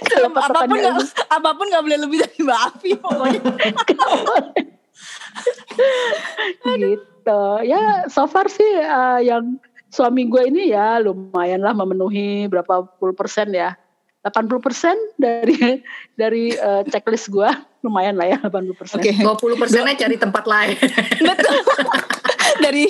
Kalau 0.05 0.29
apa 0.35 0.67
pun 0.67 0.77
lu. 0.77 1.01
apa 1.31 1.49
pun 1.55 1.65
nggak 1.71 1.83
boleh 1.87 1.97
lebih 2.03 2.17
dari 2.21 2.39
Mbak 2.43 2.59
Afi 2.67 2.91
pokoknya. 2.99 3.41
gitu 6.77 7.41
ya 7.63 8.05
so 8.11 8.27
far 8.27 8.51
sih 8.51 8.67
eh, 8.67 9.19
yang 9.23 9.55
suami 9.89 10.29
gue 10.29 10.51
ini 10.53 10.69
ya 10.69 11.01
lumayan 11.01 11.63
lah 11.65 11.73
memenuhi 11.73 12.45
berapa 12.51 12.85
puluh 12.99 13.15
persen 13.17 13.49
ya 13.55 13.73
80 14.21 14.31
persen 14.59 14.95
dari 15.15 15.79
dari 16.13 16.51
eh, 16.51 16.83
checklist 16.85 17.29
gue 17.29 17.47
lumayan 17.79 18.13
lah 18.13 18.27
ya 18.27 18.37
80 18.37 18.75
persen 18.75 18.97
Oke. 18.97 19.15
20 19.15 19.25
persennya 19.55 19.95
cari 19.97 20.15
tempat 20.17 20.43
lain. 20.43 20.75
Betul. 21.27 21.55
dari 22.59 22.85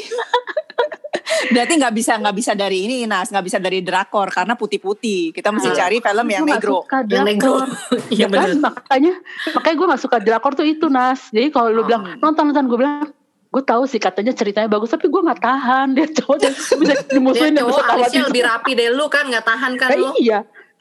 berarti 1.49 1.73
nggak 1.75 1.93
bisa 1.93 2.13
nggak 2.15 2.35
bisa 2.35 2.51
dari 2.53 2.77
ini 2.83 3.05
Nas 3.05 3.29
nggak 3.29 3.45
bisa 3.45 3.57
dari 3.57 3.79
drakor 3.79 4.27
karena 4.27 4.53
putih-putih 4.53 5.29
kita 5.29 5.49
mesti 5.49 5.69
Ah. 5.69 5.77
cari 5.77 5.97
film 5.99 6.27
yang 6.27 6.43
Gua 6.43 6.49
nggak 6.49 6.59
negro 6.59 6.77
yang 7.07 7.25
negro. 7.25 7.53
Iya 8.09 8.19
ya 8.19 8.27
kan 8.27 8.31
benar. 8.49 8.49
makanya 8.59 9.13
makanya 9.51 9.75
gue 9.75 9.87
gak 9.87 10.01
suka 10.01 10.17
drakor 10.19 10.51
tuh 10.53 10.65
itu 10.65 10.85
Nas 10.87 11.29
jadi 11.29 11.47
kalau 11.49 11.69
lu 11.69 11.81
bilang 11.83 12.17
nonton 12.17 12.49
nonton 12.49 12.65
gue 12.65 12.77
bilang 12.77 13.13
gue 13.47 13.63
tahu 13.63 13.85
sih 13.85 13.97
katanya 13.97 14.29
ceritanya 14.31 14.65
bagus 14.67 14.89
tapi 14.89 15.05
gue 15.05 15.21
nggak 15.21 15.37
tahan 15.39 15.87
dia 15.95 16.07
cowok 16.11 16.37
dia 16.39 16.51
bisa 16.51 16.75
Dia 16.75 16.97
dimusuhin 17.11 17.53
dia 17.53 17.61
cowok 17.63 17.77
bisa 17.77 17.93
alisnya 17.93 18.21
lebih 18.25 18.43
rapi 18.43 18.71
dari 18.73 18.91
lu 18.91 19.05
kan 19.07 19.23
nggak 19.25 19.45
tahan 19.45 19.71
kan 19.75 19.89
Eh, 19.89 19.97
lu. 19.97 20.09
iya 20.17 20.39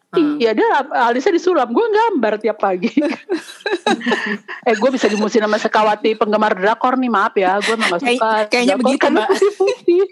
Hmm. 0.09 0.37
Iya 0.37 0.57
dia 0.57 0.65
alisnya 1.05 1.33
disulam. 1.33 1.69
Gue 1.69 1.85
gambar 1.87 2.38
tiap 2.38 2.57
pagi. 2.59 2.88
Eh 4.62 4.75
gue 4.75 4.91
bisa 4.91 5.05
dimusuhin 5.07 5.43
sama 5.43 5.57
sekawati 5.57 6.12
penggemar 6.15 6.53
drakor 6.53 6.97
nih 6.97 7.09
Maaf 7.09 7.35
ya. 7.35 7.57
Gue 7.59 7.75
emang 7.75 7.93
gak 7.93 8.00
Kayak- 8.03 8.17
suka 8.17 8.33
kayaknya 8.47 8.75
drakor. 8.75 8.85
begitu, 8.85 9.03
karena 9.03 9.19
Mbak. 9.19 9.29
putih-putih. 9.31 10.03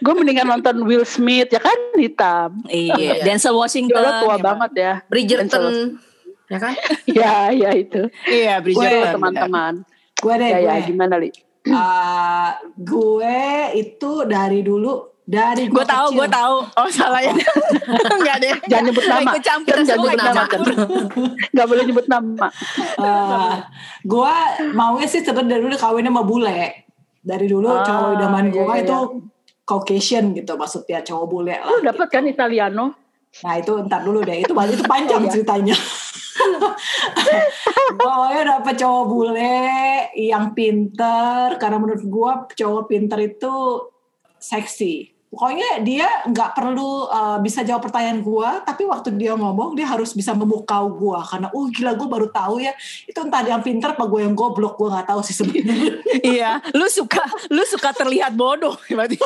Gue 0.00 0.14
mendingan 0.14 0.46
nonton 0.48 0.76
Will 0.82 1.02
Smith 1.04 1.50
Ya 1.50 1.58
kan? 1.58 1.78
Hitam. 1.94 2.50
Iya 2.64 2.94
Iya. 2.94 3.12
Denzel 3.22 3.54
Washington 3.54 3.98
Dia 4.00 4.20
tua 4.20 4.34
ya, 4.34 4.42
banget 4.44 4.70
ya 4.72 4.92
Bridgerton 5.04 5.98
ya 6.44 6.58
kan? 6.60 6.72
Ya 7.04 7.34
ya 7.50 7.70
itu. 7.72 8.02
Iya 8.24 8.54
Gue 8.56 8.64
Bridgerton 8.68 9.10
teman-teman. 9.12 9.72
Gue 10.14 10.34
deh, 10.36 10.48
Ya 10.48 10.58
ya 10.60 10.74
gue. 10.76 10.86
gimana 10.86 11.14
Li? 11.16 11.30
Eh, 11.64 12.50
gue 12.76 13.38
itu 13.74 14.10
dari 14.24 14.60
dulu 14.60 15.13
dari 15.24 15.72
gue 15.72 15.84
tahu 15.84 16.06
gue 16.12 16.28
tahu 16.28 16.56
oh 16.68 16.88
salah 16.88 17.16
ya 17.18 17.32
nggak 18.20 18.36
deh 18.38 18.54
Jangan 18.68 18.84
nyebut 18.84 19.04
Nggak 19.04 19.16
nama. 19.16 19.30
ikut 19.32 19.42
campur 19.42 19.72
Kan 19.72 19.84
jangan 19.84 20.00
nyebut 20.04 20.20
nama 20.20 20.44
kan. 20.52 20.60
Gak 21.48 21.66
boleh 21.66 21.82
nyebut 21.84 22.06
nama 22.06 22.46
Eh, 22.94 23.52
gue 24.04 24.34
maunya 24.70 25.08
sih 25.08 25.20
sebenarnya 25.20 25.48
dari 25.50 25.62
dulu 25.64 25.74
kawinnya 25.74 26.12
sama 26.12 26.22
bule. 26.22 26.60
Dari 27.24 27.46
dulu 27.48 27.68
Ah, 27.68 27.80
cowok 27.80 28.08
idaman 28.14 28.44
iya, 28.44 28.52
gue 28.52 28.64
iya. 28.68 28.82
itu 28.84 28.96
Caucasian 29.64 30.24
gitu 30.36 30.52
maksudnya 30.54 31.00
cowok 31.00 31.24
bule 31.24 31.56
lah. 31.56 31.72
Lu 31.72 31.80
dapet 31.80 32.08
kan 32.10 32.24
Italiano 32.24 32.86
Nah 33.40 33.54
itu 33.56 33.72
ntar 33.82 34.04
dulu 34.04 34.20
deh, 34.20 34.38
itu 34.38 34.52
itu 34.52 34.84
panjang 34.84 35.18
Oh, 35.18 35.24
iya. 35.26 35.32
ceritanya. 35.32 35.76
Pokoknya 37.94 38.42
dapet 38.52 38.74
cowok 38.76 39.04
bule 39.08 39.56
yang 40.14 40.52
pinter, 40.52 41.56
karena 41.56 41.76
menurut 41.78 42.04
gua 42.04 42.44
cowok 42.46 42.82
pinter 42.86 43.18
itu 43.24 43.54
seksi. 44.36 45.13
Pokoknya 45.34 45.82
dia 45.82 46.06
nggak 46.30 46.54
perlu 46.54 47.10
uh, 47.10 47.42
bisa 47.42 47.66
jawab 47.66 47.82
pertanyaan 47.82 48.22
gua, 48.22 48.62
tapi 48.62 48.86
waktu 48.86 49.18
dia 49.18 49.34
ngomong 49.34 49.74
dia 49.74 49.82
harus 49.82 50.14
bisa 50.14 50.30
memukau 50.30 50.94
gua. 50.94 51.26
Karena 51.26 51.50
uh 51.50 51.66
gila 51.66 51.98
gua 51.98 52.06
baru 52.06 52.30
tahu 52.30 52.62
ya. 52.62 52.70
Itu 53.02 53.18
entah 53.18 53.42
dia 53.42 53.50
yang 53.50 53.66
pinter 53.66 53.90
apa 53.90 54.06
gue 54.06 54.22
yang 54.22 54.38
goblok 54.38 54.78
gua 54.78 54.94
nggak 54.94 55.10
tahu 55.10 55.20
sih 55.26 55.34
sebenarnya. 55.34 55.92
iya 56.38 56.50
lu 56.70 56.86
suka 56.86 57.18
lu 57.50 57.66
suka 57.66 57.90
terlihat 57.90 58.30
bodoh 58.30 58.78
berarti. 58.94 59.18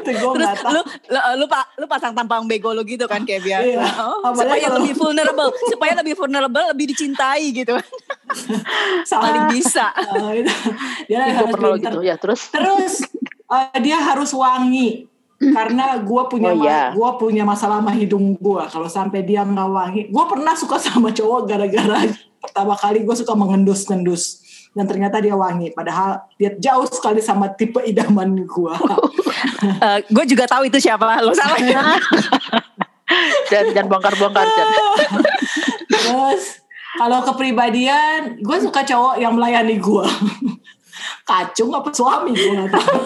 Itu 0.00 0.32
terus 0.32 0.58
lu 0.64 0.80
lu 1.12 1.20
lu, 1.36 1.46
lu 1.76 1.84
pasang 1.84 2.16
tampang 2.16 2.48
bego 2.48 2.72
lu 2.72 2.80
gitu 2.82 3.04
kan 3.04 3.20
kayak 3.22 3.44
biasa 3.44 3.68
Iya. 3.68 3.84
Oh, 4.00 4.32
supaya 4.32 4.64
kalau- 4.64 4.76
lebih 4.80 4.94
vulnerable 4.96 5.50
supaya 5.68 5.92
lebih 5.92 6.14
vulnerable 6.16 6.64
lebih 6.72 6.86
dicintai 6.90 7.44
gitu. 7.52 7.76
Paling 7.76 9.04
Salah. 9.04 9.50
bisa. 9.52 9.86
Uh, 9.92 10.32
itu. 10.40 10.52
dia 11.04 11.18
Gue 11.20 11.34
harus 11.36 11.52
pernah 11.52 11.76
gitu. 11.76 11.98
Ya 12.00 12.16
terus? 12.16 12.48
Terus 12.48 13.04
eh, 13.50 13.78
dia 13.82 13.98
harus 13.98 14.30
wangi 14.32 15.10
karena 15.40 15.96
gue 16.04 16.22
punya 16.28 16.52
Oh, 16.52 16.60
iya. 16.60 16.92
gua 16.92 17.16
punya 17.16 17.48
masalah 17.48 17.80
sama 17.80 17.96
hidung 17.96 18.36
gue. 18.36 18.62
Kalau 18.68 18.88
sampai 18.92 19.24
dia 19.24 19.40
nggak 19.40 19.68
wangi, 19.72 20.02
gue 20.12 20.24
pernah 20.28 20.52
suka 20.52 20.76
sama 20.76 21.08
cowok 21.16 21.48
gara-gara 21.48 22.04
pertama 22.44 22.76
kali 22.76 23.04
gue 23.04 23.16
suka 23.16 23.32
mengendus-ngendus 23.32 24.44
dan 24.76 24.84
ternyata 24.84 25.16
dia 25.16 25.32
wangi. 25.32 25.72
Padahal 25.72 26.28
dia 26.36 26.52
jauh 26.60 26.84
sekali 26.92 27.24
sama 27.24 27.48
tipe 27.56 27.80
idaman 27.80 28.44
gue. 28.44 28.74
gue 30.14 30.24
juga 30.28 30.44
tahu 30.44 30.68
itu 30.68 30.76
siapa 30.76 31.24
lo 31.24 31.32
salah 31.32 31.56
dan 33.50 33.64
jangan 33.72 33.88
bongkar-bongkar. 33.96 34.44
Terus 35.88 36.60
kalau 37.00 37.24
kepribadian, 37.24 38.44
gue 38.44 38.56
suka 38.60 38.84
cowok 38.84 39.16
yang 39.16 39.32
melayani 39.40 39.80
gue. 39.80 40.06
Kacung 41.24 41.72
apa 41.72 41.88
suami 41.96 42.36
gue 42.36 42.52
nggak 42.60 42.70
tahu. 42.76 43.00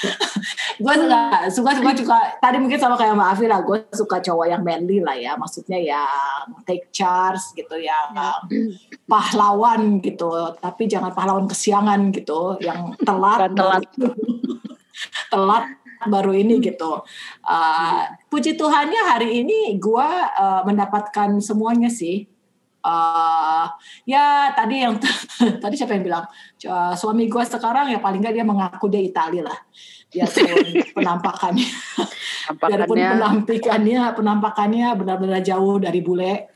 gue 0.82 0.94
suka 0.96 1.20
suka 1.52 1.70
suka 1.76 1.90
suka 1.92 2.18
tadi 2.40 2.56
mungkin 2.56 2.80
sama 2.80 2.96
kayak 2.96 3.12
Mbak 3.12 3.30
Afi 3.36 3.46
lah 3.50 3.60
gue 3.60 3.78
suka 3.92 4.16
cowok 4.24 4.46
yang 4.48 4.62
manly 4.64 5.04
lah 5.04 5.16
ya 5.16 5.36
maksudnya 5.36 5.76
yang 5.76 6.56
take 6.64 6.88
charge 6.88 7.52
gitu 7.52 7.76
yang 7.76 8.16
pahlawan 9.04 10.00
gitu 10.00 10.56
tapi 10.56 10.88
jangan 10.88 11.12
pahlawan 11.12 11.44
kesiangan 11.44 12.08
gitu 12.16 12.56
yang 12.64 12.96
telat 13.04 13.52
telat. 13.52 13.84
telat 15.32 15.64
baru 16.08 16.32
ini 16.32 16.64
gitu. 16.64 17.04
Uh, 17.44 18.00
puji 18.32 18.56
Tuhannya 18.56 19.02
hari 19.04 19.44
ini 19.44 19.76
gue 19.76 20.08
uh, 20.38 20.62
mendapatkan 20.64 21.36
semuanya 21.44 21.92
sih. 21.92 22.29
Uh, 22.80 23.68
ya 24.08 24.56
tadi 24.56 24.88
yang 24.88 24.96
tadi 25.62 25.74
siapa 25.76 26.00
yang 26.00 26.04
bilang 26.04 26.24
uh, 26.64 26.96
suami 26.96 27.28
gue 27.28 27.44
sekarang 27.44 27.92
ya 27.92 28.00
paling 28.00 28.24
nggak 28.24 28.34
dia 28.40 28.44
mengaku 28.44 28.88
dia 28.88 29.04
Itali 29.04 29.44
lah. 29.44 29.56
Biarpun 30.10 30.90
penampakannya, 30.90 31.70
biarpun 32.58 32.98
Tampakannya 32.98 33.08
penampikannya 33.14 34.00
penampakannya 34.18 34.88
benar-benar 34.98 35.38
jauh 35.38 35.78
dari 35.78 36.02
bule. 36.02 36.50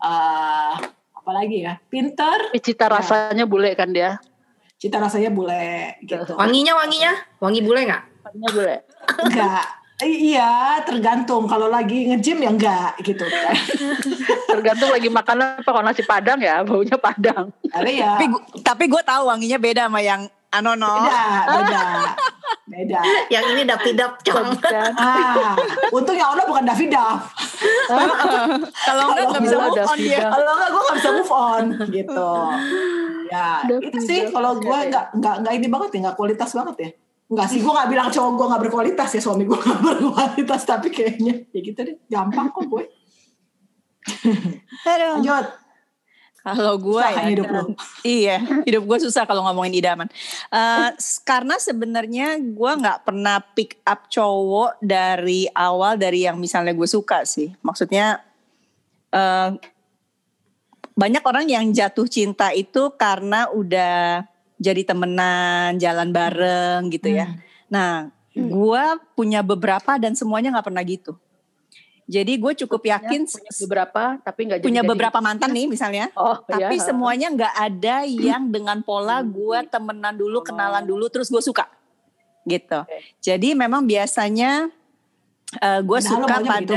Uh, 0.00 0.72
apalagi 1.12 1.68
ya, 1.68 1.76
pinter, 1.92 2.48
tapi 2.48 2.60
cita 2.64 2.88
rasanya 2.88 3.44
bule 3.44 3.76
kan 3.76 3.92
dia. 3.92 4.16
cita 4.80 4.96
rasanya 4.96 5.28
bule 5.28 6.00
gitu. 6.08 6.40
Wanginya 6.40 6.72
wanginya, 6.80 7.12
wangi 7.36 7.60
bule 7.60 7.80
nggak? 7.84 8.02
Rasanya 8.24 8.48
bule. 8.56 8.76
Enggak. 9.28 9.66
Iya, 9.96 10.84
tergantung. 10.84 11.48
Kalau 11.48 11.72
lagi 11.72 12.12
nge-gym 12.12 12.44
ya 12.44 12.50
enggak 12.52 13.00
gitu 13.00 13.24
kan. 13.24 13.56
Tergantung 14.52 14.92
lagi 14.92 15.08
makan 15.08 15.64
apa 15.64 15.64
kalau 15.64 15.84
nasi 15.84 16.04
padang 16.04 16.36
ya 16.36 16.60
baunya 16.60 17.00
padang. 17.00 17.48
Tapi 17.64 17.96
ya 17.96 18.20
tapi 18.20 18.26
tapi 18.60 18.84
gue 18.92 19.02
tahu 19.04 19.32
wanginya 19.32 19.56
beda 19.56 19.88
sama 19.88 20.04
yang 20.04 20.28
Anono 20.52 21.04
beda, 21.04 21.24
beda. 21.48 21.82
Beda. 22.66 23.00
Yang 23.32 23.44
ini 23.56 23.62
dap-dap 23.64 24.12
cang. 24.20 24.48
Kan? 24.60 24.92
Ah, 25.00 25.56
untung 25.92 26.16
yang 26.16 26.32
ono 26.36 26.42
bukan 26.44 26.64
Davida. 26.68 27.16
kalau 28.84 29.04
enggak 29.16 29.24
nggak 29.32 29.42
bisa 29.48 29.56
move 29.56 29.80
on 29.80 29.96
dia 29.96 30.18
Davida. 30.20 30.28
Kalau 30.28 30.52
enggak 30.52 30.68
gue 30.68 30.82
nggak 30.84 30.96
bisa 31.00 31.10
move 31.16 31.32
on 31.32 31.64
gitu. 31.88 32.28
Ya, 33.26 33.48
itu 33.80 33.98
sih 34.04 34.20
kalau 34.28 34.60
gue 34.60 34.78
enggak 34.92 35.08
enggak 35.16 35.34
enggak 35.40 35.54
ini 35.56 35.66
banget 35.72 35.88
ya, 35.96 35.98
enggak 36.04 36.16
kualitas 36.20 36.50
banget 36.52 36.76
ya. 36.84 36.90
Enggak 37.26 37.48
sih, 37.48 37.58
gue 37.58 37.68
gak 37.68 37.90
bilang 37.90 38.06
cowok 38.06 38.32
gue 38.32 38.46
gak 38.46 38.62
berkualitas 38.62 39.10
ya, 39.10 39.20
suami 39.20 39.42
gue 39.42 39.58
gak 39.58 39.80
berkualitas, 39.86 40.62
tapi 40.62 40.88
kayaknya 40.88 41.42
ya 41.50 41.60
gitu 41.60 41.80
deh, 41.80 41.96
gampang 42.06 42.48
kok 42.48 42.64
gue. 42.64 42.84
Aduh. 44.84 45.18
Lanjut, 45.18 45.46
Kalau 46.38 46.78
gue 46.78 47.02
Susah 47.02 47.10
ya, 47.10 47.18
kan 47.18 47.26
hidup 47.26 47.46
lu? 47.50 47.62
iya 48.06 48.38
hidup 48.62 48.86
gue 48.86 48.98
susah 49.02 49.26
kalau 49.26 49.42
ngomongin 49.42 49.82
idaman. 49.82 50.06
Eh, 50.46 50.90
s- 50.94 51.18
karena 51.18 51.58
sebenarnya 51.58 52.38
gue 52.38 52.70
nggak 52.78 53.02
pernah 53.02 53.42
pick 53.42 53.82
up 53.82 54.06
cowok 54.06 54.78
dari 54.78 55.50
awal 55.50 55.98
dari 55.98 56.22
yang 56.22 56.38
misalnya 56.38 56.70
gue 56.70 56.86
suka 56.86 57.26
sih. 57.26 57.50
Maksudnya 57.58 58.22
eh 59.10 59.50
banyak 60.94 61.24
orang 61.26 61.50
yang 61.50 61.66
jatuh 61.68 62.06
cinta 62.06 62.54
itu 62.54 62.94
karena 62.94 63.50
udah 63.50 64.22
jadi 64.56 64.82
temenan, 64.82 65.76
jalan 65.76 66.08
bareng 66.10 66.88
gitu 66.88 67.12
ya. 67.12 67.26
Hmm. 67.28 67.38
Nah, 67.68 67.92
Hmm. 68.32 68.52
gue 68.52 68.84
punya 69.16 69.40
beberapa 69.40 69.96
dan 69.96 70.12
semuanya 70.12 70.52
nggak 70.52 70.66
pernah 70.68 70.84
gitu. 70.84 71.16
Jadi 72.06 72.38
gue 72.38 72.52
cukup 72.62 72.84
yakin 72.86 73.26
punya 73.26 73.52
beberapa 73.64 74.02
tapi 74.20 74.40
nggak 74.46 74.60
punya 74.62 74.84
jadi. 74.84 74.90
beberapa 74.92 75.18
mantan 75.18 75.50
nih 75.50 75.66
misalnya. 75.66 76.06
Oh, 76.14 76.38
Tapi 76.38 76.76
ya. 76.78 76.84
semuanya 76.84 77.32
nggak 77.32 77.54
ada 77.56 77.96
yang 78.04 78.52
dengan 78.52 78.84
pola 78.84 79.24
Hmm. 79.24 79.32
gue 79.32 79.58
temenan 79.66 80.14
dulu, 80.14 80.38
Oh. 80.38 80.44
kenalan 80.44 80.84
dulu, 80.84 81.08
terus 81.08 81.26
gue 81.26 81.40
suka, 81.40 81.64
gitu. 82.44 82.84
Oke. 82.84 83.16
Jadi 83.18 83.56
memang 83.56 83.82
biasanya 83.82 84.68
gue 85.80 85.98
Padahal 85.98 86.20
lo 86.20 86.26
suka 86.28 86.36
pada 86.36 86.60
begitu. 86.60 86.74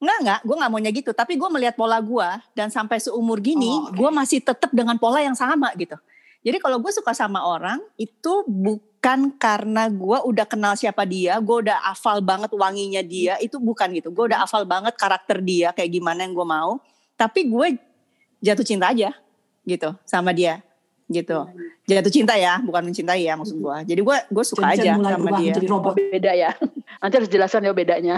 Enggak, 0.00 0.18
enggak, 0.20 0.40
gue 0.44 0.56
nggak 0.56 0.70
maunya 0.72 0.92
gitu. 0.92 1.10
Tapi 1.12 1.32
gue 1.36 1.48
melihat 1.50 1.74
pola 1.76 1.98
gue 2.00 2.28
dan 2.52 2.68
sampai 2.68 3.00
seumur 3.00 3.40
gini, 3.40 3.68
Oh, 3.68 3.88
oke. 3.88 3.96
gue 3.96 4.10
masih 4.12 4.38
tetap 4.40 4.70
dengan 4.72 4.96
pola 4.96 5.20
yang 5.20 5.34
sama 5.34 5.72
gitu. 5.74 5.96
Jadi 6.40 6.56
kalau 6.56 6.80
gue 6.80 6.88
suka 6.88 7.12
sama 7.12 7.44
orang 7.44 7.76
itu 8.00 8.44
bukan 8.48 9.36
karena 9.36 9.92
gue 9.92 10.18
udah 10.24 10.46
kenal 10.48 10.72
siapa 10.72 11.04
dia, 11.04 11.36
gue 11.36 11.56
udah 11.68 11.76
hafal 11.92 12.24
banget 12.24 12.48
wanginya 12.56 13.04
dia, 13.04 13.36
itu 13.44 13.60
bukan 13.60 13.92
gitu. 13.92 14.08
Gue 14.08 14.32
udah 14.32 14.48
hafal 14.48 14.64
banget 14.64 14.96
karakter 14.96 15.44
dia 15.44 15.76
kayak 15.76 15.92
gimana 15.92 16.24
yang 16.24 16.32
gue 16.32 16.46
mau. 16.48 16.80
Tapi 17.20 17.44
gue 17.44 17.76
jatuh 18.40 18.64
cinta 18.64 18.88
aja 18.88 19.12
gitu 19.68 19.92
sama 20.08 20.32
dia 20.32 20.64
gitu. 21.10 21.44
Jatuh 21.90 22.12
cinta 22.14 22.38
ya, 22.38 22.62
bukan 22.62 22.88
mencintai 22.88 23.20
ya 23.26 23.34
maksud 23.36 23.58
gue. 23.58 23.76
Jadi 23.92 24.00
gue 24.00 24.16
gue 24.30 24.44
suka 24.46 24.72
Jen-jen 24.78 25.02
aja 25.02 25.18
sama 25.18 25.28
dia. 25.36 25.52
menjadi 25.52 25.66
robot. 25.68 25.94
beda 25.98 26.32
ya. 26.32 26.50
Nanti 27.02 27.14
harus 27.20 27.28
jelaskan 27.28 27.66
ya 27.68 27.74
bedanya. 27.74 28.16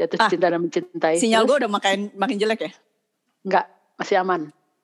Jatuh 0.00 0.16
Ah, 0.16 0.30
cinta 0.32 0.46
dan 0.48 0.60
mencintai. 0.64 1.20
Sinyal 1.20 1.44
gue 1.44 1.56
udah 1.60 1.68
makin 1.68 2.08
makin 2.16 2.36
jelek 2.40 2.60
ya. 2.64 2.72
Enggak, 3.44 3.66
masih 4.00 4.16
aman. 4.22 4.40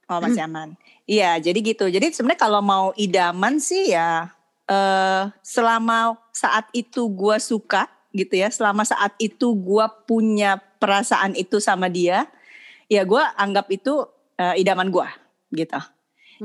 Oh 0.09 0.19
masih 0.25 0.43
aman. 0.49 0.73
Iya 1.05 1.37
jadi 1.41 1.59
gitu. 1.61 1.85
Jadi 1.89 2.13
sebenarnya 2.17 2.41
kalau 2.41 2.61
mau 2.65 2.97
idaman 2.97 3.61
sih 3.61 3.93
ya 3.93 4.33
eh 4.69 5.23
selama 5.41 6.17
saat 6.33 6.69
itu 6.73 7.09
gua 7.13 7.37
suka 7.37 7.89
gitu 8.17 8.37
ya. 8.41 8.49
Selama 8.49 8.85
saat 8.89 9.13
itu 9.21 9.53
gua 9.53 9.89
punya 9.89 10.57
perasaan 10.81 11.37
itu 11.37 11.61
sama 11.61 11.93
dia, 11.93 12.25
ya 12.89 13.05
gua 13.05 13.37
anggap 13.37 13.69
itu 13.69 14.05
eh, 14.41 14.61
idaman 14.65 14.89
gua 14.89 15.13
gitu. 15.53 15.81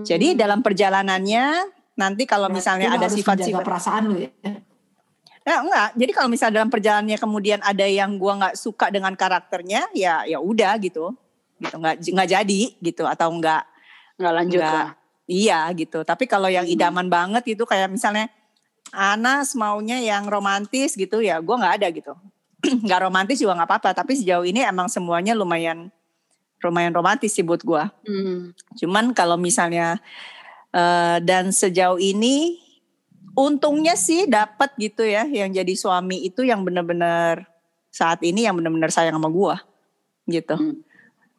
Jadi 0.03 0.33
Hmm. 0.33 0.39
dalam 0.39 0.59
perjalanannya 0.65 1.45
nanti 1.93 2.25
kalau 2.25 2.49
misalnya 2.49 2.89
Berarti 2.89 2.99
lo 2.99 3.05
ada 3.05 3.09
sifat-sifat 3.13 3.61
perasaan 3.61 4.03
lu 4.09 4.17
ya. 4.25 4.31
Ya, 5.43 5.59
enggak. 5.59 5.89
Jadi 5.99 6.11
kalau 6.15 6.29
misalnya 6.31 6.55
dalam 6.63 6.71
perjalanannya 6.71 7.19
kemudian 7.19 7.59
ada 7.61 7.83
yang 7.83 8.15
gua 8.15 8.39
nggak 8.39 8.55
suka 8.55 8.87
dengan 8.89 9.13
karakternya, 9.13 9.91
ya 9.93 10.23
ya 10.23 10.39
udah 10.39 10.79
gitu. 10.79 11.13
Gitu 11.59 11.75
nggak 11.75 11.95
nggak 12.01 12.29
jadi 12.29 12.61
gitu 12.79 13.03
atau 13.05 13.29
enggak 13.29 13.63
Enggak 14.13 14.33
lanjut 14.33 14.61
Enggak. 14.61 14.73
lah. 14.73 14.89
Iya 15.23 15.59
gitu. 15.73 15.99
Tapi 16.03 16.23
kalau 16.27 16.51
yang 16.51 16.67
Hmm. 16.67 16.75
idaman 16.75 17.07
banget 17.07 17.57
itu 17.57 17.63
kayak 17.65 17.89
misalnya 17.89 18.29
Anas 18.93 19.57
maunya 19.57 19.97
yang 19.97 20.29
romantis 20.29 20.93
gitu 20.93 21.17
ya, 21.17 21.41
gua 21.41 21.57
nggak 21.57 21.75
ada 21.81 21.87
gitu. 21.89 22.13
nggak 22.85 22.99
romantis 23.01 23.41
juga 23.41 23.57
nggak 23.57 23.69
apa-apa. 23.73 23.89
Tapi 23.97 24.13
sejauh 24.19 24.45
ini 24.45 24.61
emang 24.61 24.85
semuanya 24.85 25.33
lumayan 25.33 25.89
lumayan 26.61 26.93
romantis 26.93 27.33
sih 27.33 27.41
buat 27.41 27.65
gua. 27.65 27.89
Hmm. 28.05 28.53
Cuman 28.77 29.11
kalau 29.17 29.35
misalnya 29.35 29.97
eh, 30.69 31.17
dan 31.25 31.49
sejauh 31.49 31.97
ini 31.97 32.59
untungnya 33.33 33.97
sih 33.97 34.29
dapat 34.29 34.77
gitu 34.77 35.01
ya 35.01 35.25
yang 35.25 35.49
jadi 35.49 35.73
suami 35.73 36.21
itu 36.21 36.45
yang 36.45 36.61
benar-benar 36.61 37.49
saat 37.89 38.21
ini 38.21 38.45
yang 38.45 38.53
benar-benar 38.61 38.93
sayang 38.93 39.17
sama 39.17 39.31
gua 39.33 39.57
gitu. 40.29 40.53
Hmm. 40.53 40.77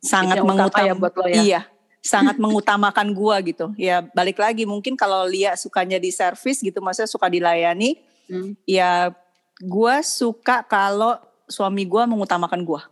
Sangat 0.05 0.37
Itu 0.37 0.45
yang 0.45 0.47
utama 0.47 0.61
mengutam 0.61 0.85
ya 0.85 0.95
buat 0.95 1.15
lo 1.17 1.25
ya? 1.25 1.35
Iya, 1.41 1.61
sangat 2.13 2.37
mengutamakan 2.37 3.07
gua 3.17 3.37
gitu. 3.41 3.73
Ya 3.81 4.05
balik 4.13 4.37
lagi 4.37 4.69
mungkin 4.69 4.95
kalau 4.95 5.25
Lia 5.25 5.57
sukanya 5.57 5.97
di 5.97 6.13
servis 6.13 6.61
gitu 6.61 6.79
maksudnya 6.85 7.09
suka 7.09 7.27
dilayani, 7.33 7.99
Hmm. 8.25 8.57
ya 8.65 9.13
gua 9.61 10.01
suka 10.01 10.65
kalau 10.65 11.21
suami 11.45 11.85
gua 11.85 12.09
mengutamakan 12.09 12.65
gua 12.65 12.89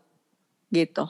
gitu 0.69 1.09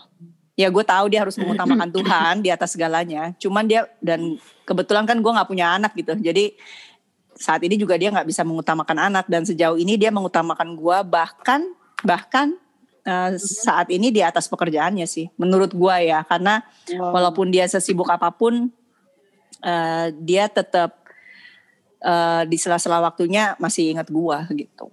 ya 0.59 0.69
gue 0.69 0.85
tahu 0.85 1.07
dia 1.09 1.25
harus 1.25 1.37
mengutamakan 1.41 1.89
Tuhan 1.97 2.35
di 2.45 2.51
atas 2.53 2.77
segalanya 2.77 3.33
cuman 3.41 3.65
dia 3.65 3.89
dan 4.05 4.37
kebetulan 4.69 5.09
kan 5.09 5.19
gue 5.19 5.33
nggak 5.33 5.49
punya 5.49 5.75
anak 5.75 5.93
gitu 5.97 6.13
jadi 6.21 6.53
saat 7.33 7.65
ini 7.65 7.81
juga 7.81 7.97
dia 7.97 8.13
nggak 8.13 8.29
bisa 8.29 8.45
mengutamakan 8.45 9.11
anak 9.11 9.25
dan 9.27 9.43
sejauh 9.49 9.81
ini 9.81 9.97
dia 9.97 10.13
mengutamakan 10.13 10.77
gue 10.77 10.99
bahkan 11.09 11.61
bahkan 12.05 12.55
eh, 13.03 13.31
saat 13.39 13.91
ini 13.91 14.11
di 14.11 14.23
atas 14.23 14.47
pekerjaannya 14.47 15.07
sih 15.07 15.31
menurut 15.37 15.75
gue 15.75 15.97
ya. 16.09 16.23
Karena 16.27 16.63
Oh. 16.93 17.15
walaupun 17.15 17.51
dia 17.51 17.67
sesibuk 17.67 18.11
apa 18.11 18.31
pun 18.35 18.71
eh, 19.63 20.07
dia 20.19 20.51
tetap 20.51 21.03
eh, 22.03 22.43
di 22.51 22.59
sela-sela 22.59 22.99
waktunya 22.99 23.55
masih 23.63 23.95
ingat 23.95 24.11
gua 24.11 24.43
gitu 24.51 24.91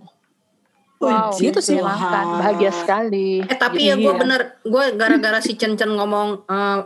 Wow, 0.99 1.31
Gitu 1.31 1.63
sih. 1.63 1.79
bahagia 1.79 2.75
sekali. 2.75 3.39
Eh 3.39 3.55
tapi 3.55 3.87
ya 3.87 3.95
gue 3.95 4.13
bener, 4.19 4.59
gue 4.67 4.83
gara-gara 4.99 5.39
si 5.39 5.55
Cen 5.55 5.79
Cen 5.79 5.95
ngomong 5.95 6.43
eh, 6.43 6.79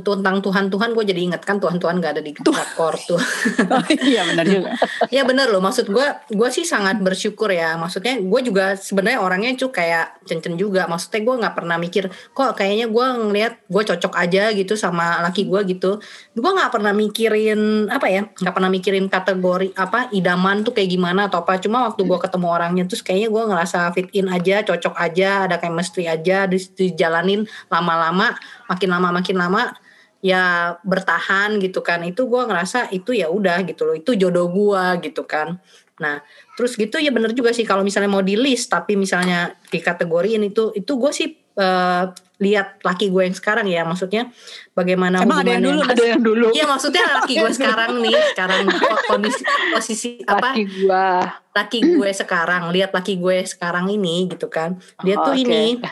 tentang 0.00 0.40
Tuhan 0.40 0.72
Tuhan, 0.72 0.96
gue 0.96 1.04
jadi 1.04 1.20
inget 1.20 1.44
kan 1.44 1.60
Tuhan 1.60 1.76
Tuhan 1.76 2.00
gak 2.00 2.16
ada 2.16 2.22
di 2.24 2.32
drakor 2.32 2.96
tuh. 2.96 3.20
iya 4.08 4.24
benar 4.24 4.48
juga 4.48 4.72
ya 5.16 5.28
bener 5.28 5.52
loh, 5.52 5.60
maksud 5.60 5.92
gue, 5.92 6.06
gue 6.32 6.48
sih 6.48 6.64
sangat 6.64 6.96
bersyukur 7.04 7.52
ya. 7.52 7.76
Maksudnya 7.76 8.16
gue 8.24 8.40
juga 8.40 8.72
sebenarnya 8.72 9.20
orangnya 9.20 9.52
tuh 9.60 9.68
kayak 9.68 10.24
Cen 10.24 10.40
Cen 10.40 10.56
juga. 10.56 10.88
Maksudnya 10.88 11.20
gue 11.28 11.34
nggak 11.44 11.54
pernah 11.60 11.76
mikir, 11.76 12.08
kok 12.32 12.56
kayaknya 12.56 12.88
gue 12.88 13.06
ngelihat 13.28 13.68
gue 13.68 13.82
cocok 13.84 14.16
aja 14.16 14.48
gitu 14.56 14.80
sama 14.80 15.20
laki 15.28 15.44
gue 15.44 15.76
gitu. 15.76 16.00
Gue 16.32 16.50
nggak 16.56 16.72
pernah 16.72 16.96
mikirin 16.96 17.92
apa 17.92 18.08
ya, 18.08 18.32
nggak 18.32 18.54
pernah 18.56 18.72
mikirin 18.72 19.12
kategori 19.12 19.76
apa 19.76 20.08
idaman 20.16 20.64
tuh 20.64 20.72
kayak 20.72 20.88
gimana 20.88 21.28
atau 21.28 21.44
apa. 21.44 21.60
Cuma 21.60 21.84
waktu 21.84 22.08
gue 22.08 22.16
ketemu 22.16 22.46
orangnya 22.48 22.88
terus 22.88 23.04
kayaknya 23.04 23.28
gue 23.28 23.57
ngerasa 23.58 23.90
fit 23.90 24.06
in 24.14 24.30
aja, 24.30 24.62
cocok 24.62 24.94
aja, 24.94 25.50
ada 25.50 25.58
chemistry 25.58 26.06
aja, 26.06 26.46
di- 26.46 26.70
dijalanin 26.78 27.42
lama-lama, 27.66 28.38
makin 28.70 28.88
lama 28.94 29.10
makin 29.10 29.34
lama 29.34 29.74
ya 30.22 30.74
bertahan 30.86 31.58
gitu 31.58 31.82
kan. 31.82 32.06
Itu 32.06 32.30
gue 32.30 32.42
ngerasa 32.46 32.94
itu 32.94 33.10
ya 33.10 33.26
udah 33.26 33.66
gitu 33.66 33.82
loh 33.82 33.98
itu 33.98 34.14
jodoh 34.14 34.46
gue 34.46 35.10
gitu 35.10 35.26
kan. 35.26 35.58
Nah 35.98 36.22
terus 36.54 36.78
gitu 36.78 37.02
ya 37.02 37.10
bener 37.10 37.34
juga 37.34 37.50
sih 37.50 37.66
kalau 37.66 37.82
misalnya 37.82 38.10
mau 38.14 38.22
di 38.22 38.38
list 38.38 38.70
tapi 38.70 38.94
misalnya 38.94 39.58
dikategoriin 39.74 40.46
itu 40.46 40.70
itu 40.78 40.92
gue 40.94 41.10
sih 41.10 41.28
eh, 41.34 42.04
lihat 42.38 42.78
laki 42.80 43.10
gue 43.10 43.22
yang 43.24 43.34
sekarang 43.34 43.66
ya 43.66 43.82
maksudnya 43.82 44.30
bagaimana 44.70 45.20
Emang 45.20 45.42
ada 45.42 45.52
yang 45.52 45.64
dulu, 45.64 45.80
Ada 45.82 46.04
yang 46.06 46.22
dulu. 46.22 46.46
Iya 46.50 46.64
maksudnya 46.64 47.02
laki 47.18 47.34
gue 47.34 47.50
sekarang 47.50 47.90
nih 47.98 48.14
sekarang 48.30 48.60
ko- 48.78 49.02
kondisi 49.06 49.42
posisi 49.68 50.10
apa 50.22 50.54
Laki 50.54 50.62
gua. 50.78 51.06
laki 51.50 51.78
gue 51.82 52.10
sekarang 52.12 52.62
lihat 52.70 52.90
laki 52.92 53.18
gue 53.18 53.42
sekarang 53.42 53.86
ini 53.88 54.30
gitu 54.30 54.46
kan 54.46 54.74
dia 55.02 55.18
Oh, 55.18 55.26
tuh 55.26 55.34
oke. 55.34 55.42
ini 55.42 55.82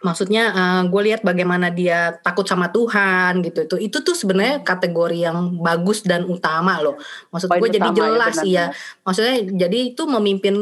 maksudnya 0.00 0.48
eh, 0.48 0.82
gue 0.88 1.02
lihat 1.06 1.20
bagaimana 1.20 1.68
dia 1.68 2.16
takut 2.18 2.42
sama 2.42 2.66
Tuhan 2.66 3.38
gitu 3.40 3.68
itu 3.68 3.76
itu 3.78 3.98
tuh 4.00 4.16
sebenarnya 4.16 4.64
kategori 4.64 5.18
yang 5.22 5.60
bagus 5.60 6.00
dan 6.02 6.24
utama 6.24 6.80
loh 6.80 6.96
maksud 7.28 7.46
gue 7.46 7.68
jadi 7.70 7.84
ya, 7.84 7.94
jelas 7.94 8.36
ya, 8.40 8.64
benar-benar. 8.72 9.04
maksudnya 9.04 9.34
jadi 9.60 9.78
itu 9.92 10.02
memimpin 10.02 10.56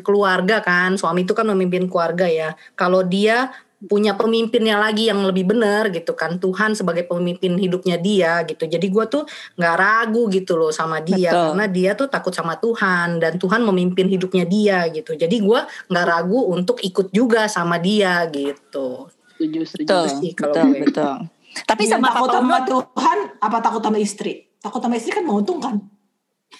keluarga 0.00 0.60
kan 0.60 0.94
suami 0.94 1.22
itu 1.22 1.30
kan 1.30 1.46
memimpin 1.46 1.86
keluarga 1.86 2.26
ya 2.26 2.48
kalau 2.74 3.00
dia 3.00 3.54
punya 3.80 4.12
pemimpinnya 4.12 4.76
lagi 4.76 5.08
yang 5.08 5.24
lebih 5.24 5.48
benar 5.48 5.88
gitu 5.88 6.12
kan 6.12 6.36
Tuhan 6.36 6.76
sebagai 6.76 7.04
pemimpin 7.04 7.56
hidupnya 7.56 7.96
dia 7.96 8.44
gitu 8.44 8.64
jadi 8.64 8.82
gue 8.82 9.04
tuh 9.06 9.24
nggak 9.56 9.74
ragu 9.74 10.28
gitu 10.28 10.54
loh 10.54 10.68
sama 10.68 11.00
dia 11.00 11.32
Betul. 11.32 11.46
karena 11.48 11.66
dia 11.66 11.90
tuh 11.94 12.06
takut 12.06 12.28
sama 12.30 12.54
Tuhan 12.54 13.16
dan 13.16 13.40
Tuhan 13.40 13.64
memimpin 13.64 14.04
hidupnya 14.06 14.44
dia 14.44 14.84
gitu 14.86 15.14
jadi 15.14 15.32
gue 15.32 15.60
nggak 15.88 16.06
ragu 16.06 16.44
untuk 16.46 16.76
ikut 16.78 17.08
juga 17.08 17.48
sama 17.48 17.76
dia 17.76 18.28
gitu 18.28 19.08
Setuju, 19.32 19.60
setuju. 19.64 19.88
betul 19.88 20.04
sih 20.12 20.30
kalau 20.34 20.52
betul 20.52 20.64
gue. 20.66 20.80
betul 20.84 21.14
tapi 21.62 21.82
Dia 21.82 21.92
sama 21.92 22.06
takut 22.10 22.30
sama 22.30 22.56
Tuhan 22.62 23.18
apa 23.40 23.56
takut 23.58 23.82
sama 23.82 23.98
istri? 23.98 24.32
Takut 24.56 24.78
sama 24.78 24.94
istri 24.94 25.10
kan 25.10 25.24
menguntungkan. 25.24 25.74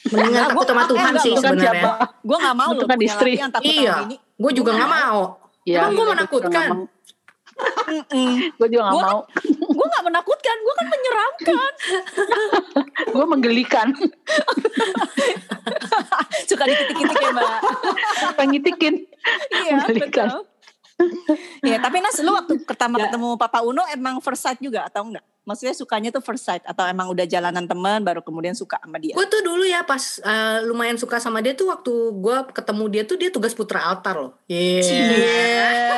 mendingan 0.09 0.27
Enggak, 0.27 0.49
takut 0.49 0.57
gua- 0.57 0.67
sama 0.67 0.83
Tuhan 0.89 1.13
sih. 1.15 1.31
Kan 1.31 1.43
sebenarnya 1.45 1.63
siapa? 1.71 1.91
gue 2.19 2.37
nggak 2.41 2.57
mau 2.57 2.71
loh 2.71 2.87
punya 2.89 3.07
istri. 3.07 3.33
yang 3.37 3.53
takut 3.53 3.71
iya 3.71 3.95
sama 4.01 4.17
gue 4.17 4.51
juga 4.51 4.71
nggak 4.73 4.91
mau 4.91 5.23
Iya, 5.61 5.77
Emang 5.79 5.93
gue 5.93 6.01
iya, 6.01 6.13
menakutkan? 6.17 6.69
Gue 8.53 8.69
juga 8.69 8.83
gak 8.85 8.93
Gua- 8.93 9.05
mau. 9.05 9.21
gue 9.51 9.87
nggak 9.89 10.05
menakutkan 10.05 10.57
gue 10.59 10.75
kan 10.75 10.87
menyeramkan 10.89 11.73
Gue 13.13 13.25
menggelikan. 13.27 13.89
suka 16.47 16.65
dikitik-kitik 16.65 17.17
ya 17.17 17.31
mbak 17.33 17.51
Pengitikin. 18.35 18.95
iya 19.57 19.75
Menggelikan. 19.79 20.29
betul 20.29 20.50
Iya, 21.67 21.77
tapi 21.81 22.01
Nas, 22.01 22.17
lu 22.21 22.33
waktu 22.33 22.61
pertama 22.65 22.97
Ya. 23.01 23.09
ketemu 23.09 23.37
Papa 23.37 23.61
Uno 23.65 23.85
emang 23.93 24.21
first 24.21 24.43
sight 24.45 24.61
juga 24.61 24.85
atau 24.89 25.05
enggak? 25.09 25.25
Maksudnya 25.41 25.73
sukanya 25.73 26.09
tuh 26.13 26.21
first 26.21 26.45
sight 26.45 26.61
atau 26.69 26.85
emang 26.85 27.09
udah 27.09 27.25
jalanan 27.25 27.65
teman 27.65 28.05
baru 28.05 28.21
kemudian 28.21 28.53
suka 28.53 28.77
sama 28.77 29.01
dia? 29.01 29.17
Gue 29.17 29.25
tuh 29.25 29.41
dulu 29.41 29.65
ya 29.65 29.83
pas 29.83 30.21
eh, 30.21 30.59
lumayan 30.69 31.01
suka 31.01 31.17
sama 31.17 31.41
dia 31.41 31.57
tuh 31.57 31.73
waktu 31.73 31.93
gue 32.13 32.37
ketemu 32.53 32.85
dia 32.93 33.03
tuh 33.09 33.17
dia 33.17 33.31
tugas 33.33 33.57
putra 33.57 33.81
altar 33.83 34.21
loh. 34.21 34.33
Iya. 34.47 34.85
Cie. 34.85 35.09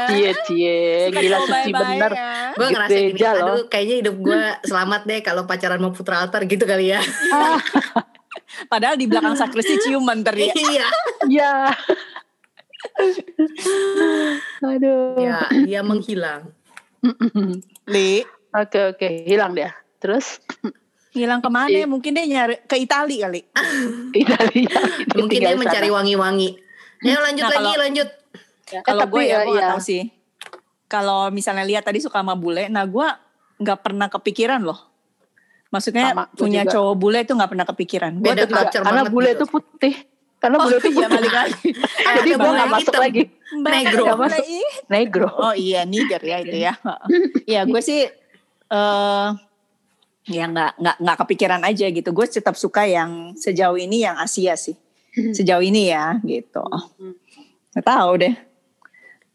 Cie, 0.08 0.30
cie. 0.46 0.80
Gila 1.10 1.38
suci 1.42 1.70
bener. 1.74 2.12
ya. 2.14 2.54
gue 2.54 2.66
ngerasa 2.70 2.98
gini, 2.98 3.18
loh. 3.18 3.42
aduh 3.42 3.60
kayaknya 3.66 3.96
hidup 4.06 4.16
gue 4.22 4.40
selamat 4.70 5.00
deh 5.10 5.20
kalau 5.26 5.42
pacaran 5.44 5.80
mau 5.82 5.90
putra 5.90 6.22
altar 6.22 6.46
gitu 6.46 6.62
kali 6.62 6.94
ya. 6.94 7.02
Padahal 8.72 8.94
di 8.94 9.10
belakang 9.10 9.34
sakristi 9.34 9.80
ciuman 9.84 10.22
tadi. 10.22 10.48
Iya. 10.48 10.86
Iya. 11.26 11.52
Aduh. 14.62 15.18
Ya, 15.18 15.50
dia 15.50 15.80
menghilang. 15.82 16.54
Li, 17.90 18.22
Oke 18.52 18.78
oke 18.94 19.08
hilang 19.26 19.56
dia. 19.56 19.72
Terus 19.98 20.38
hilang 21.10 21.40
ke 21.40 21.48
mana? 21.48 21.72
Iya. 21.72 21.88
Mungkin 21.88 22.12
dia 22.12 22.24
nyari 22.28 22.62
ke 22.68 22.76
Itali 22.78 23.16
kali. 23.18 23.40
Italia. 24.22 24.76
Mungkin 25.18 25.38
dia 25.40 25.56
mencari 25.56 25.88
wangi-wangi. 25.88 26.50
Ayo 27.02 27.18
lanjut 27.18 27.42
Nah, 27.42 27.50
lagi, 27.50 27.58
kalau- 27.58 27.80
lanjut. 27.80 28.08
Kalau 28.72 29.04
tapi 29.04 29.12
gue 29.12 29.22
ya, 29.28 29.28
ya, 29.28 29.38
gue 29.44 29.52
nggak 29.52 29.66
iya. 29.68 29.72
tahu 29.76 29.82
sih. 29.84 30.02
Kalau 30.88 31.28
misalnya 31.28 31.64
lihat 31.66 31.84
tadi 31.84 32.00
suka 32.00 32.24
sama 32.24 32.32
bule, 32.32 32.72
nah 32.72 32.84
gue 32.88 33.04
nggak 33.60 33.78
pernah 33.84 34.08
kepikiran 34.08 34.64
loh. 34.64 34.88
Maksudnya 35.68 36.12
Sama, 36.12 36.24
punya 36.32 36.64
juga. 36.64 36.72
cowok 36.76 36.94
bule 36.96 37.18
itu 37.24 37.32
nggak 37.32 37.50
pernah 37.52 37.66
kepikiran. 37.68 38.12
Gue 38.20 38.32
Karena 38.72 39.02
bule 39.08 39.32
gitu. 39.32 39.44
itu 39.44 39.46
putih. 39.48 39.94
Karena 40.42 40.56
bule 40.58 40.76
itu 40.82 40.90
iya 40.90 41.06
balik 41.06 41.30
lagi. 41.32 41.68
Jadi 42.18 42.30
ada 42.34 42.42
gue 42.42 42.50
gak 42.58 42.70
masuk 42.74 42.90
hitam. 42.90 43.02
lagi. 43.06 43.22
Negro. 43.54 44.02
Nggak 44.02 44.18
masuk. 44.18 44.44
Negro. 44.90 45.28
Oh 45.38 45.54
iya 45.54 45.80
Niger 45.86 46.18
ya 46.18 46.36
itu 46.42 46.56
ya. 46.58 46.74
Iya 47.50 47.62
gue 47.62 47.78
sih 47.78 48.00
eh 48.72 49.28
ya 50.22 50.44
nggak 50.46 50.72
nggak 50.82 50.96
nggak 50.98 51.16
kepikiran 51.22 51.62
aja 51.62 51.86
gitu. 51.86 52.10
Gue 52.10 52.26
tetap 52.26 52.58
suka 52.58 52.82
yang 52.82 53.38
sejauh 53.38 53.78
ini 53.78 54.02
yang 54.02 54.18
Asia 54.18 54.58
sih. 54.58 54.74
Sejauh 55.14 55.62
ini 55.62 55.94
ya 55.94 56.18
gitu. 56.26 56.66
Nggak 57.72 57.86
tahu 57.86 58.10
deh. 58.18 58.34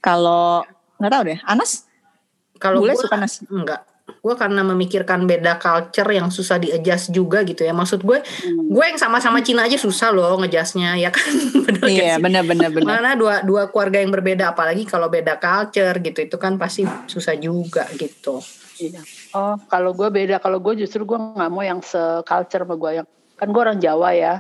Kalau 0.04 0.68
nggak 1.00 1.12
tahu 1.14 1.24
deh. 1.32 1.40
Anas 1.48 1.88
Kalau 2.58 2.82
gue 2.82 2.92
suka 2.98 3.16
nasi. 3.16 3.46
enggak. 3.48 3.86
Gue 4.20 4.34
karena 4.36 4.62
memikirkan 4.66 5.24
beda 5.24 5.62
culture 5.62 6.10
yang 6.12 6.28
susah 6.34 6.58
di-adjust 6.60 7.14
juga 7.14 7.42
gitu 7.48 7.64
ya. 7.64 7.72
Maksud 7.72 8.04
gue, 8.04 8.20
gue 8.48 8.84
yang 8.86 9.00
sama-sama 9.00 9.40
Cina 9.42 9.66
aja 9.66 9.78
susah 9.80 10.12
loh 10.12 10.38
ngejasnya 10.42 10.98
ya 11.00 11.10
kan. 11.14 11.32
Bener 11.68 11.84
Iya 11.88 12.16
benar 12.20 12.44
benar. 12.44 12.70
Mana 12.72 13.16
dua 13.16 13.44
dua 13.44 13.68
keluarga 13.72 14.00
yang 14.00 14.12
berbeda 14.12 14.56
apalagi 14.56 14.88
kalau 14.88 15.12
beda 15.12 15.40
culture 15.40 16.00
gitu 16.00 16.20
itu 16.24 16.38
kan 16.40 16.56
pasti 16.56 16.84
susah 17.08 17.36
juga 17.36 17.88
gitu. 17.96 18.40
Iya. 18.78 19.02
Oh, 19.34 19.56
kalau 19.68 19.92
gue 19.98 20.08
beda. 20.08 20.38
Kalau 20.40 20.62
gue 20.62 20.86
justru 20.86 21.04
gue 21.04 21.18
nggak 21.18 21.52
mau 21.52 21.64
yang 21.66 21.82
se-culture 21.82 22.64
sama 22.64 22.76
gue. 22.78 22.92
Yang 23.04 23.08
kan 23.38 23.48
gue 23.50 23.62
orang 23.62 23.80
Jawa 23.82 24.10
ya. 24.14 24.34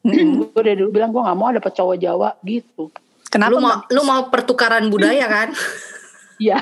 gue 0.54 0.62
dari 0.62 0.78
dulu 0.80 0.90
bilang 0.94 1.10
gue 1.12 1.22
nggak 1.22 1.38
mau 1.38 1.50
dapet 1.52 1.72
cowok 1.74 1.96
Jawa 2.00 2.28
gitu. 2.46 2.88
Kenapa 3.30 3.50
lu 3.54 3.58
mau 3.62 3.76
lu 3.86 4.02
mau 4.02 4.20
pertukaran 4.32 4.90
budaya 4.90 5.26
kan? 5.30 5.48
Iya. 6.40 6.58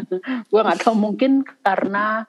gue 0.50 0.60
nggak 0.64 0.80
tahu 0.82 0.96
mungkin 0.96 1.44
karena 1.60 2.24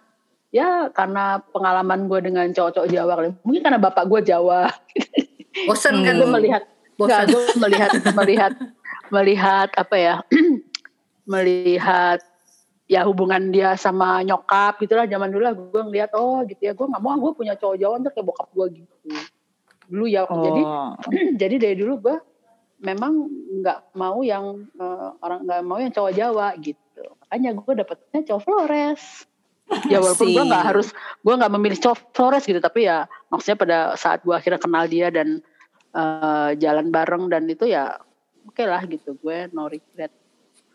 ya 0.51 0.91
karena 0.91 1.39
pengalaman 1.55 2.11
gue 2.11 2.19
dengan 2.19 2.45
cowok-cowok 2.51 2.89
Jawa 2.91 3.13
kali. 3.15 3.29
Mungkin 3.47 3.61
karena 3.63 3.79
bapak 3.79 4.05
gue 4.05 4.19
Jawa. 4.27 4.67
Bosen 5.67 6.05
kan 6.05 6.13
gue 6.19 6.27
lu? 6.27 6.35
melihat 6.35 6.63
Bosan. 6.99 7.25
gue 7.31 7.41
melihat 7.57 7.91
melihat 8.13 8.53
melihat 9.09 9.69
apa 9.73 9.95
ya 9.97 10.15
melihat 11.31 12.21
ya 12.89 13.05
hubungan 13.05 13.53
dia 13.53 13.77
sama 13.77 14.21
nyokap 14.25 14.81
gitulah 14.81 15.05
zaman 15.05 15.29
dulu 15.29 15.43
lah 15.45 15.53
gue 15.53 15.81
ngeliat 15.89 16.09
oh 16.17 16.41
gitu 16.45 16.69
ya 16.69 16.73
gue 16.73 16.85
nggak 16.85 17.01
mau 17.01 17.17
gue 17.17 17.33
punya 17.37 17.53
cowok 17.53 17.77
Jawa 17.77 18.01
ntar 18.01 18.13
kayak 18.17 18.27
bokap 18.29 18.49
gue 18.53 18.81
gitu 18.81 18.95
dulu 19.89 20.05
ya 20.05 20.25
jadi 20.25 20.61
Oh. 20.65 20.93
jadi 21.41 21.55
dari 21.57 21.75
dulu 21.77 21.93
gue 22.01 22.15
memang 22.81 23.29
nggak 23.61 23.93
mau 23.97 24.21
yang 24.25 24.65
eh, 24.77 25.09
orang 25.21 25.39
nggak 25.45 25.61
mau 25.65 25.77
yang 25.77 25.93
cowok 25.93 26.13
Jawa 26.17 26.47
gitu 26.61 26.81
makanya 27.29 27.53
gue 27.61 27.73
dapetnya 27.77 28.21
cowok 28.25 28.41
Flores 28.41 29.29
ya 29.85 30.01
walaupun 30.01 30.33
gue 30.33 30.43
nggak 30.49 30.63
Asik. 30.65 30.69
harus 30.73 30.87
gue 31.21 31.33
nggak 31.37 31.53
memilih 31.53 31.77
cowok 31.77 31.97
Flores 32.17 32.43
gitu 32.49 32.57
tapi 32.57 32.89
ya 32.89 33.05
maksudnya 33.29 33.57
pada 33.61 33.77
saat 33.93 34.25
gue 34.25 34.33
akhirnya 34.33 34.57
kenal 34.57 34.89
dia 34.89 35.13
dan 35.13 35.45
eh, 35.93 36.49
jalan 36.57 36.89
bareng 36.89 37.29
dan 37.29 37.45
itu 37.45 37.69
ya 37.69 38.01
oke 38.49 38.65
lah 38.65 38.81
gitu 38.89 39.13
gue 39.21 39.45
no 39.53 39.69
regret 39.69 40.09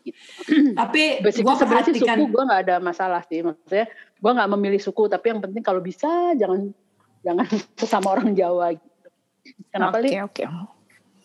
Tapi 0.79 1.19
gue 1.19 1.31
sebenarnya 1.33 1.91
sih 1.91 1.99
perhatikan 1.99 2.23
suku 2.23 2.31
gue 2.31 2.43
nggak 2.47 2.61
ada 2.69 2.75
masalah 2.79 3.21
sih 3.27 3.43
maksudnya 3.43 3.91
gue 3.91 4.31
nggak 4.31 4.49
memilih 4.55 4.79
suku 4.79 5.11
tapi 5.11 5.35
yang 5.35 5.43
penting 5.43 5.59
kalau 5.59 5.83
bisa 5.83 6.31
jangan 6.39 6.71
jangan 7.19 7.45
sesama 7.83 8.15
orang 8.15 8.31
Jawa 8.31 8.79
gitu 8.79 9.07
kenapa 9.75 9.99
Oke 9.99 10.07
li 10.07 10.11
oke. 10.23 10.43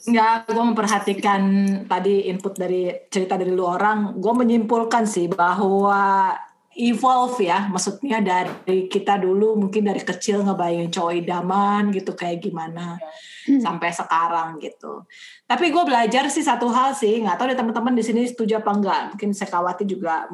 Enggak, 0.00 0.48
gue 0.48 0.64
memperhatikan 0.64 1.42
tadi 1.84 2.24
input 2.32 2.56
dari 2.56 2.88
cerita 3.12 3.36
dari 3.36 3.52
lu 3.52 3.68
orang, 3.68 4.16
gue 4.16 4.32
menyimpulkan 4.32 5.04
sih 5.04 5.28
bahwa 5.28 6.32
evolve 6.78 7.42
ya, 7.42 7.66
maksudnya 7.66 8.22
dari 8.22 8.86
kita 8.86 9.18
dulu 9.18 9.58
mungkin 9.58 9.90
dari 9.90 10.06
kecil 10.06 10.46
ngebayangin 10.46 10.94
cowok 10.94 11.12
idaman 11.18 11.90
gitu 11.90 12.14
kayak 12.14 12.46
gimana 12.46 12.94
sampai 13.42 13.90
sekarang 13.90 14.62
gitu. 14.62 15.02
Tapi 15.50 15.74
gue 15.74 15.82
belajar 15.82 16.30
sih 16.30 16.46
satu 16.46 16.70
hal 16.70 16.94
sih, 16.94 17.26
nggak 17.26 17.34
tahu 17.34 17.50
deh 17.50 17.58
teman-teman 17.58 17.98
di 17.98 18.06
sini 18.06 18.22
setuju 18.22 18.62
apa 18.62 18.70
enggak. 18.70 19.00
Mungkin 19.16 19.30
Sekawati 19.34 19.82
juga 19.82 20.30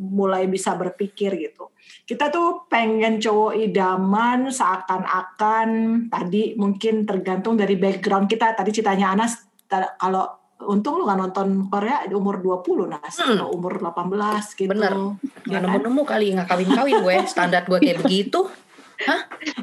mulai 0.00 0.48
bisa 0.48 0.72
berpikir 0.72 1.36
gitu. 1.36 1.68
Kita 2.08 2.32
tuh 2.32 2.64
pengen 2.72 3.20
cowok 3.20 3.52
idaman 3.60 4.48
seakan-akan 4.48 5.68
tadi 6.08 6.56
mungkin 6.56 7.04
tergantung 7.04 7.60
dari 7.60 7.76
background 7.76 8.24
kita. 8.24 8.56
Tadi 8.56 8.72
ceritanya 8.72 9.12
Anas 9.12 9.36
kalau 10.00 10.37
untung 10.60 10.98
lu 10.98 11.06
nggak 11.06 11.20
nonton 11.20 11.48
Korea 11.66 12.02
di 12.02 12.12
umur 12.12 12.38
20 12.38 12.90
Nas, 12.90 13.14
Hmm. 13.14 13.38
atau 13.38 13.54
umur 13.54 13.78
18 13.78 14.54
gitu. 14.54 14.66
Bener. 14.66 14.90
Ya 14.90 14.98
Nggak 15.48 15.60
kan? 15.60 15.62
nemu-nemu 15.70 16.02
kali 16.02 16.26
nggak 16.34 16.48
kawin-kawin 16.48 16.96
gue 17.00 17.14
standar 17.24 17.62
gue 17.62 17.78
kayak 17.78 17.98
begitu. 18.02 18.40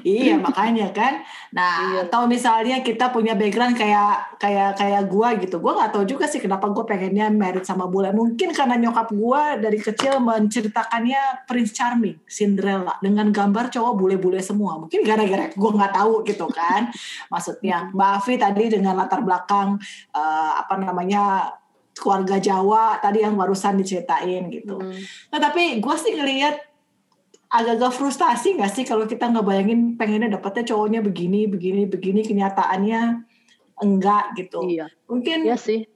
Iya 0.05 0.39
makanya 0.39 0.93
kan. 0.95 1.19
Nah 1.51 1.75
Iya. 1.91 2.01
atau 2.07 2.29
misalnya 2.29 2.79
kita 2.79 3.11
punya 3.11 3.35
background 3.35 3.75
kayak 3.75 4.39
kayak 4.39 4.79
kayak 4.79 5.03
gua 5.11 5.35
gitu. 5.35 5.59
Gua 5.59 5.75
nggak 5.75 5.91
tahu 5.91 6.03
juga 6.07 6.25
sih 6.29 6.39
kenapa 6.39 6.71
gue 6.71 6.85
pengennya 6.87 7.27
married 7.33 7.65
sama 7.67 7.89
bule. 7.89 8.13
Mungkin 8.15 8.55
karena 8.55 8.79
nyokap 8.79 9.11
gua 9.11 9.59
dari 9.59 9.81
kecil 9.81 10.21
menceritakannya 10.23 11.49
Prince 11.49 11.73
Charming, 11.75 12.21
Cinderella 12.29 12.95
dengan 13.03 13.33
gambar 13.33 13.73
cowok 13.73 13.93
bule-bule 13.97 14.39
semua. 14.39 14.79
Mungkin 14.79 15.03
gara-gara 15.03 15.51
gua 15.57 15.71
nggak 15.83 15.93
tahu 15.97 16.13
gitu 16.23 16.45
kan. 16.47 16.87
Maksudnya 17.27 17.91
Mbak 17.91 18.11
Afi 18.21 18.33
tadi 18.39 18.63
dengan 18.71 18.95
latar 18.95 19.19
belakang 19.25 19.75
eh, 20.15 20.51
apa 20.61 20.75
namanya 20.79 21.51
keluarga 21.95 22.35
Jawa 22.43 22.99
tadi 22.99 23.23
yang 23.23 23.39
barusan 23.39 23.79
diceritain 23.79 24.51
gitu. 24.51 24.75
Hmm. 24.75 24.99
Nah 25.31 25.39
tapi 25.39 25.79
gue 25.79 25.95
sih 25.95 26.11
ngelihat 26.11 26.59
agak-agak 27.61 27.93
frustasi 27.95 28.59
nggak 28.59 28.71
sih 28.71 28.83
kalau 28.83 29.07
kita 29.07 29.31
nggak 29.31 29.45
bayangin 29.45 29.95
pengennya 29.95 30.35
dapetnya 30.35 30.63
cowoknya 30.75 30.99
begini, 30.99 31.47
begini, 31.47 31.87
begini, 31.87 32.21
kenyataannya 32.27 33.01
enggak 33.79 34.25
gitu. 34.39 34.63
iya. 34.67 34.87
Mungkin 35.07 35.47
iya 35.47 35.57
sih. 35.59 35.87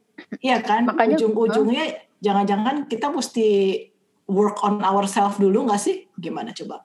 Iya 0.44 0.60
kan, 0.60 0.84
Makanya- 0.84 1.16
ujung-ujungnya 1.16 2.12
jangan-jangan 2.20 2.92
kita 2.92 3.08
mesti 3.08 3.48
work 4.28 4.60
on 4.68 4.84
ourselves 4.84 5.40
dulu 5.40 5.68
nggak 5.68 5.80
sih? 5.80 6.08
Gimana 6.20 6.52
coba? 6.52 6.84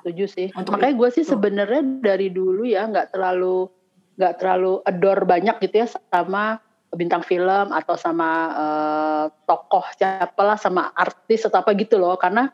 setuju 0.00 0.24
sih. 0.24 0.48
Untuk 0.56 0.72
makanya 0.72 0.94
gue 0.96 1.08
sih 1.20 1.24
sebenarnya 1.24 1.82
dari 2.00 2.32
dulu 2.32 2.64
ya 2.64 2.88
nggak 2.88 3.12
terlalu 3.12 3.68
nggak 4.16 4.34
terlalu 4.40 4.80
adore 4.88 5.24
banyak 5.28 5.56
gitu 5.60 5.84
ya 5.84 5.88
sama 6.08 6.60
bintang 6.96 7.20
film 7.20 7.68
atau 7.68 7.94
sama 7.94 8.30
eh, 8.56 9.24
tokoh 9.44 9.84
siapa 9.94 10.40
lah 10.40 10.56
sama 10.56 10.88
artis 10.96 11.44
atau 11.44 11.60
apa 11.60 11.76
gitu 11.76 12.00
loh. 12.00 12.16
Karena 12.16 12.48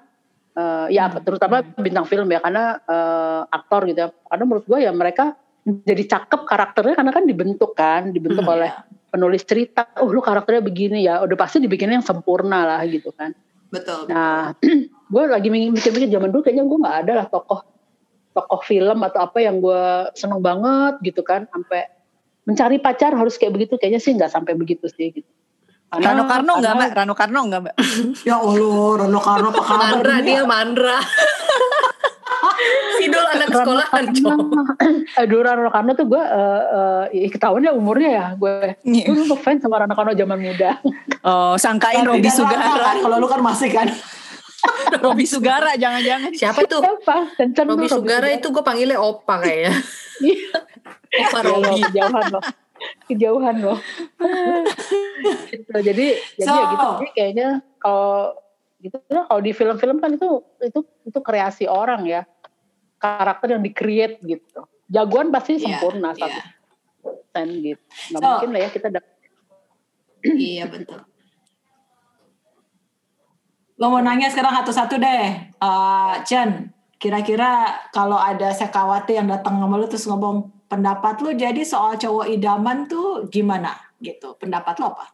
eh, 0.57 0.87
ya 0.91 1.13
Hmm. 1.13 1.21
terutama 1.23 1.61
bintang 1.77 2.09
film 2.09 2.27
ya 2.33 2.41
karena 2.41 2.81
eh, 2.81 3.41
aktor 3.53 3.85
gitu 3.87 3.99
ya 4.05 4.09
karena 4.33 4.45
menurut 4.49 4.65
gue 4.65 4.79
ya 4.83 4.93
mereka 4.97 5.37
jadi 5.67 6.03
cakep 6.07 6.41
karakternya 6.47 6.95
karena 6.97 7.13
kan 7.13 7.25
dibentuk 7.29 7.73
kan 7.77 8.11
dibentuk 8.11 8.43
Hmm, 8.47 8.55
oleh 8.57 8.71
penulis 9.11 9.43
cerita 9.45 9.87
oh 10.03 10.09
lu 10.11 10.23
karakternya 10.23 10.63
begini 10.63 11.07
ya 11.07 11.23
udah 11.23 11.37
pasti 11.39 11.59
dibikinnya 11.59 11.99
yang 12.01 12.07
sempurna 12.07 12.65
lah 12.65 12.81
gitu 12.87 13.13
kan 13.15 13.35
Betul. 13.67 14.07
Nah, 14.07 14.55
gue 15.13 15.23
lagi 15.27 15.51
mikir-mikir 15.51 16.07
zaman 16.07 16.31
dulu 16.31 16.47
kayaknya 16.47 16.65
gue 16.71 16.79
nggak 16.79 16.99
ada 17.07 17.13
lah 17.19 17.27
tokoh 17.27 17.61
tokoh 18.31 18.61
film 18.63 19.01
atau 19.03 19.27
apa 19.27 19.39
yang 19.43 19.59
gue 19.59 20.13
seneng 20.15 20.39
banget 20.45 21.03
gitu 21.03 21.25
kan, 21.27 21.49
sampai 21.51 21.89
mencari 22.47 22.79
pacar 22.79 23.11
harus 23.17 23.35
kayak 23.41 23.57
begitu 23.59 23.75
kayaknya 23.81 23.99
sih 23.99 24.15
nggak 24.15 24.31
sampai 24.31 24.55
begitu 24.55 24.87
sih 24.93 25.11
gitu. 25.11 25.31
Karena- 25.87 26.13
Rano 26.13 26.25
Karno 26.27 26.53
nggak 26.53 26.67
karena- 26.67 26.83
mbak? 26.83 26.99
Rano 26.99 27.15
Karno 27.15 27.41
nggak 27.47 27.61
mbak? 27.63 27.75
Ya 28.23 28.37
Allah, 28.37 28.91
Rono 28.99 29.21
Karno 29.21 29.49
apa 29.49 29.63
kabar 29.63 29.79
Mandra 29.95 30.17
dia 30.21 30.43
mandra. 30.43 30.99
Sidul 32.97 33.23
anak 33.23 33.49
sekolahan. 33.49 34.05
Aduh 35.21 35.41
Rano 35.41 35.71
Karno 35.71 35.93
tuh 35.93 36.07
gue 36.07 36.19
uh, 36.19 36.63
uh, 37.07 37.29
ketahuan 37.29 37.63
ya 37.63 37.73
umurnya 37.73 38.11
ya 38.11 38.27
gue. 38.35 38.75
Iya. 38.83 39.05
Gue 39.05 39.15
dulu 39.15 39.35
ngefans 39.35 39.61
sama 39.61 39.77
Rano 39.79 39.95
Karno 39.95 40.13
zaman 40.13 40.39
muda. 40.39 40.71
Oh 41.27 41.59
sangkain 41.59 42.07
Kan 42.07 42.07
Robi 42.09 42.23
rasa 42.23 42.39
Sugara. 42.39 42.63
kan, 42.63 42.97
Kalau 43.03 43.17
lu 43.19 43.27
kan 43.27 43.41
masih 43.43 43.67
kan. 43.69 43.91
Robi 45.03 45.27
Sugara 45.27 45.75
jangan-jangan. 45.75 46.31
Siapa 46.31 46.63
tuh? 46.65 46.79
Siapa? 46.83 47.17
Tuh 47.51 47.63
Robi 47.65 47.87
Sugara 47.87 48.27
itu 48.29 48.47
gue 48.47 48.63
panggilnya 48.63 48.95
Opa 48.97 49.39
kayaknya. 49.39 49.75
Iya. 50.19 50.55
Opa 51.27 51.39
Ya, 51.39 51.45
Robi. 51.45 51.63
loh, 51.63 51.77
kejauhan 51.83 52.25
loh 52.31 52.43
kejauhan 53.07 53.57
loh 53.59 53.79
gitu. 55.51 55.73
jadi 55.73 56.07
jadi 56.35 56.51
ya 56.51 56.63
So. 56.63 56.71
gitu 56.71 56.87
jadi 56.97 57.09
kayaknya 57.13 57.49
kalau 57.79 58.35
gitu 58.79 58.97
nah, 59.09 59.25
kalau 59.25 59.41
di 59.41 59.53
film-film 59.53 59.97
kan 59.99 60.11
itu 60.13 60.29
itu 60.61 60.81
itu 61.03 61.19
kreasi 61.21 61.65
orang 61.65 62.05
ya 62.05 62.23
karakter 62.97 63.55
yang 63.55 63.63
di 63.63 63.71
create 63.71 64.21
gitu 64.21 64.65
jagoan 64.87 65.29
pasti 65.29 65.57
Iya, 65.57 65.77
sempurna 65.79 66.11
iya. 66.11 66.21
satu 66.21 66.41
persen 67.03 67.49
gitu 67.61 67.83
nggak 67.83 68.21
So- 68.21 68.29
mungkin 68.31 68.51
lah 68.51 68.61
ya 68.61 68.71
kita 68.71 68.89
dapet 68.91 69.13
iya 70.27 70.65
betul. 70.67 71.01
Lo 73.77 73.93
mau 73.93 74.01
nanya 74.01 74.27
sekarang 74.27 74.57
satu-satu 74.57 74.97
deh. 74.97 75.25
Eh, 75.53 76.15
Chen, 76.25 76.73
kira-kira 76.97 77.77
kalau 77.93 78.17
ada 78.17 78.53
sekawati 78.53 79.21
yang 79.21 79.29
datang 79.29 79.61
sama 79.61 79.77
lu 79.77 79.87
terus 79.89 80.09
ngomong 80.09 80.49
pendapat 80.67 81.21
lu 81.23 81.31
jadi 81.37 81.63
soal 81.63 81.95
cowok 82.01 82.27
idaman 82.33 82.89
tuh 82.89 83.29
gimana 83.31 83.77
gitu. 84.01 84.35
Pendapat 84.41 84.77
lo 84.81 84.97
apa? 84.97 85.07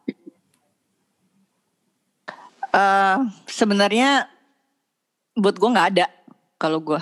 Eh, 2.73 3.17
sebenarnya 3.45 4.25
buat 5.37 5.55
gue 5.57 5.69
nggak 5.69 5.89
ada 5.97 6.05
kalau 6.57 6.81
gue 6.81 6.97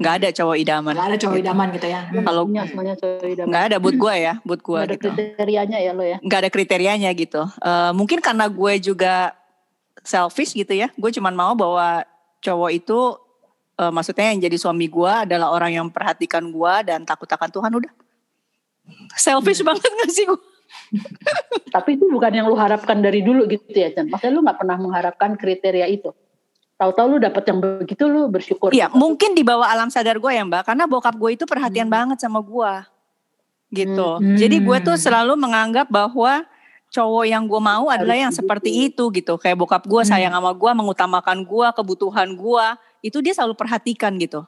nggak 0.00 0.14
ada 0.18 0.28
cowok 0.34 0.56
idaman. 0.58 0.94
Gak 0.98 1.08
ada 1.14 1.18
cowok 1.20 1.36
idaman 1.38 1.66
gitu 1.78 1.86
ya. 1.86 2.00
Kalau 2.10 2.42
punya 2.48 2.62
semuanya 2.66 2.94
cowok 2.98 3.28
idaman 3.28 3.50
nggak 3.52 3.64
ada 3.70 3.76
buat 3.78 3.96
gue 4.00 4.14
ya, 4.18 4.34
buat 4.42 4.60
gue 4.64 4.72
Nggak 4.74 4.88
ada 4.88 4.96
gitu. 4.96 5.08
kriterianya 5.14 5.78
ya 5.78 5.92
lo 5.94 6.02
ya 6.02 6.18
Nggak 6.24 6.38
ada 6.42 6.50
kriterianya 6.50 7.10
gitu. 7.14 7.42
Eh, 7.60 7.92
mungkin 7.94 8.18
karena 8.18 8.46
gue 8.50 8.72
juga 8.82 9.36
selfish 10.02 10.56
gitu 10.56 10.72
ya. 10.74 10.88
Gue 10.98 11.12
cuman 11.14 11.34
mau 11.36 11.52
bahwa 11.54 12.02
cowok 12.42 12.70
itu 12.74 12.98
eh, 13.76 13.92
maksudnya 13.92 14.32
yang 14.32 14.40
jadi 14.42 14.56
suami 14.56 14.86
gue 14.86 15.12
adalah 15.28 15.48
orang 15.50 15.72
yang 15.72 15.86
perhatikan 15.88 16.44
gue 16.48 16.74
dan 16.84 17.04
takut 17.04 17.26
akan 17.26 17.48
Tuhan 17.48 17.72
udah. 17.72 17.92
Selfish 19.14 19.62
banget 19.62 19.86
gak 19.86 20.10
sih 20.10 20.26
gue? 20.26 20.40
tapi 21.74 22.00
itu 22.00 22.08
bukan 22.08 22.32
yang 22.32 22.48
lu 22.48 22.56
harapkan 22.56 22.96
dari 23.00 23.20
dulu 23.20 23.44
gitu 23.44 23.64
ya 23.72 23.92
Chan 23.92 24.08
maksudnya 24.08 24.32
lu 24.32 24.40
nggak 24.40 24.56
pernah 24.56 24.76
mengharapkan 24.80 25.36
kriteria 25.36 25.84
itu 25.84 26.16
tahu-tahu 26.80 27.06
lu 27.12 27.18
dapet 27.20 27.44
yang 27.44 27.58
begitu 27.60 28.08
lu 28.08 28.32
bersyukur 28.32 28.72
Iya, 28.72 28.88
mungkin 28.88 29.36
di 29.36 29.44
bawah 29.44 29.68
alam 29.68 29.92
sadar 29.92 30.16
gue 30.16 30.32
ya 30.32 30.42
Mbak, 30.42 30.64
karena 30.66 30.84
bokap 30.88 31.14
gue 31.14 31.30
itu 31.36 31.44
perhatian 31.44 31.86
Hmm. 31.86 31.94
banget 31.94 32.18
sama 32.24 32.40
gue, 32.42 32.72
gitu. 33.70 34.08
Hmm. 34.18 34.34
Jadi 34.34 34.56
gue 34.58 34.78
tuh 34.82 34.96
selalu 34.98 35.36
menganggap 35.38 35.86
bahwa 35.92 36.42
cowok 36.90 37.24
yang 37.28 37.44
gue 37.46 37.60
mau 37.62 37.86
adalah 37.86 38.16
yang 38.18 38.32
begitu. 38.34 38.42
seperti 38.42 38.70
itu 38.90 39.04
gitu. 39.14 39.38
Kayak 39.38 39.62
bokap 39.62 39.82
gue 39.86 40.02
Hmm. 40.02 40.10
sayang 40.10 40.34
sama 40.34 40.50
gue, 40.56 40.70
mengutamakan 40.74 41.38
gue, 41.46 41.66
kebutuhan 41.70 42.28
gue, 42.34 42.66
itu 43.02 43.18
dia 43.18 43.34
selalu 43.34 43.58
perhatikan 43.58 44.14
gitu. 44.16 44.46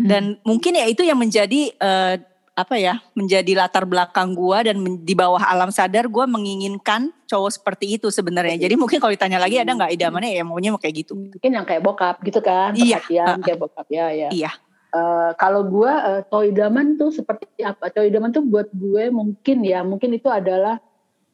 Dan 0.00 0.40
mungkin 0.48 0.72
ya 0.72 0.88
itu 0.88 1.04
yang 1.04 1.20
menjadi 1.20 1.76
eh, 1.76 2.14
apa 2.50 2.76
ya, 2.76 3.00
menjadi 3.12 3.52
latar 3.56 3.84
belakang 3.84 4.32
gue 4.32 4.58
dan 4.72 4.76
men- 4.80 5.00
di 5.00 5.12
bawah 5.12 5.40
alam 5.40 5.68
sadar 5.68 6.08
gue 6.08 6.24
menginginkan 6.24 7.12
cowok 7.24 7.50
seperti 7.52 8.00
itu 8.00 8.08
sebenarnya. 8.08 8.56
Jadi 8.56 8.80
mungkin 8.80 8.96
kalau 9.00 9.12
ditanya 9.12 9.36
lagi 9.36 9.60
ada 9.60 9.72
nggak 9.76 9.92
idamannya 9.96 10.40
ya 10.40 10.42
maunya 10.44 10.72
mau 10.72 10.80
kayak 10.80 11.04
gitu. 11.04 11.12
mungkin 11.16 11.50
yang 11.52 11.64
kayak 11.68 11.82
bokap 11.84 12.16
gitu 12.24 12.40
kan 12.40 12.72
Iya. 12.72 13.00
perhatian 13.00 13.26
Uh-uh. 13.28 13.44
kayak 13.44 13.58
bokap 13.60 13.86
ya 13.92 14.06
ya 14.12 14.28
Iya. 14.32 14.50
Eh, 14.90 15.30
kalau 15.38 15.62
gue 15.70 15.86
uh, 15.86 16.20
cowok 16.26 16.44
idaman 16.50 16.98
tuh 16.98 17.14
seperti 17.14 17.46
apa 17.62 17.94
cowok 17.94 18.06
idaman 18.10 18.34
tuh 18.34 18.42
buat 18.42 18.66
gue 18.74 19.06
mungkin 19.14 19.62
ya 19.62 19.86
mungkin 19.86 20.10
itu 20.10 20.26
adalah 20.26 20.82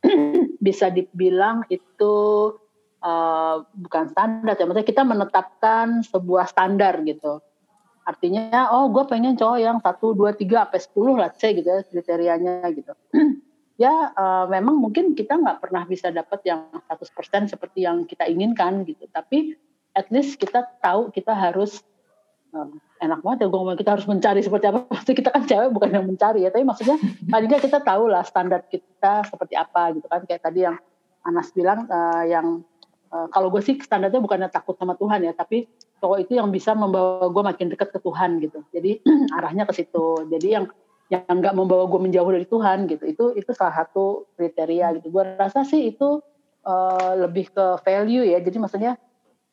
bisa 0.66 0.92
dibilang 0.92 1.64
itu 1.72 2.14
eh, 3.06 3.56
bukan 3.62 4.04
standar 4.10 4.54
ya 4.58 4.64
maksudnya 4.66 4.88
kita 4.88 5.02
menetapkan 5.06 6.02
sebuah 6.02 6.50
standar 6.50 6.98
gitu. 7.06 7.38
Artinya 8.06 8.70
oh 8.70 8.86
gue 8.90 9.02
pengen 9.10 9.34
cowok 9.34 9.58
yang 9.58 9.78
satu 9.82 10.14
dua 10.14 10.30
tiga 10.34 10.66
sampai 10.66 10.80
sepuluh 10.82 11.14
lah 11.18 11.30
say 11.34 11.54
gitu 11.54 11.66
ya 11.66 11.82
kriterianya 11.86 12.66
gitu. 12.74 12.92
Ya 13.76 13.92
eh, 13.92 14.44
memang 14.48 14.80
mungkin 14.80 15.12
kita 15.12 15.36
nggak 15.36 15.60
pernah 15.60 15.84
bisa 15.84 16.08
dapat 16.08 16.40
yang 16.48 16.64
100% 16.88 17.52
seperti 17.52 17.84
yang 17.84 18.08
kita 18.08 18.24
inginkan 18.24 18.88
gitu. 18.88 19.04
Tapi 19.12 19.52
at 19.92 20.08
least 20.08 20.40
kita 20.40 20.64
tahu 20.80 21.12
kita 21.12 21.36
harus 21.36 21.84
um, 22.56 22.80
enak 23.04 23.20
banget 23.20 23.44
ya 23.44 23.46
gue 23.52 23.58
ngomong 23.60 23.76
kita 23.76 23.90
harus 23.96 24.08
mencari 24.08 24.40
seperti 24.40 24.66
apa. 24.72 24.84
Maksudnya 24.92 25.16
kita 25.20 25.30
kan 25.32 25.42
cewek 25.44 25.70
bukan 25.76 25.90
yang 25.92 26.06
mencari 26.08 26.40
ya 26.44 26.50
tapi 26.52 26.64
maksudnya 26.64 26.96
paling 27.32 27.48
kita 27.52 27.80
tahu 27.84 28.04
lah 28.08 28.24
standar 28.24 28.64
kita 28.64 29.28
seperti 29.28 29.54
apa 29.56 29.92
gitu 29.96 30.06
kan. 30.08 30.24
Kayak 30.24 30.42
tadi 30.44 30.60
yang 30.64 30.76
Anas 31.26 31.50
bilang 31.52 31.84
eh, 31.90 32.24
yang 32.32 32.62
eh, 33.12 33.28
kalau 33.30 33.48
gue 33.52 33.62
sih 33.62 33.78
standarnya 33.78 34.18
bukannya 34.18 34.50
takut 34.50 34.74
sama 34.78 34.98
Tuhan 34.98 35.22
ya 35.26 35.32
tapi 35.36 35.66
cowok 36.00 36.28
itu 36.28 36.32
yang 36.36 36.48
bisa 36.52 36.76
membawa 36.76 37.28
gue 37.32 37.42
makin 37.42 37.66
dekat 37.72 37.92
ke 37.92 37.98
Tuhan 38.04 38.38
gitu. 38.44 38.60
Jadi 38.72 39.00
arahnya 39.36 39.64
ke 39.64 39.72
situ. 39.76 40.28
Jadi 40.28 40.48
yang 40.52 40.66
yang 41.06 41.22
nggak 41.22 41.54
membawa 41.54 41.86
gue 41.86 42.00
menjauh 42.02 42.26
dari 42.34 42.46
Tuhan 42.50 42.90
gitu 42.90 43.06
itu 43.06 43.24
itu 43.38 43.50
salah 43.54 43.86
satu 43.86 44.26
kriteria 44.36 45.00
gitu. 45.00 45.08
Gue 45.14 45.22
rasa 45.38 45.64
sih 45.64 45.94
itu 45.94 46.20
eh, 46.66 47.12
lebih 47.16 47.52
ke 47.52 47.80
value 47.80 48.26
ya. 48.26 48.38
Jadi 48.42 48.56
maksudnya 48.60 48.92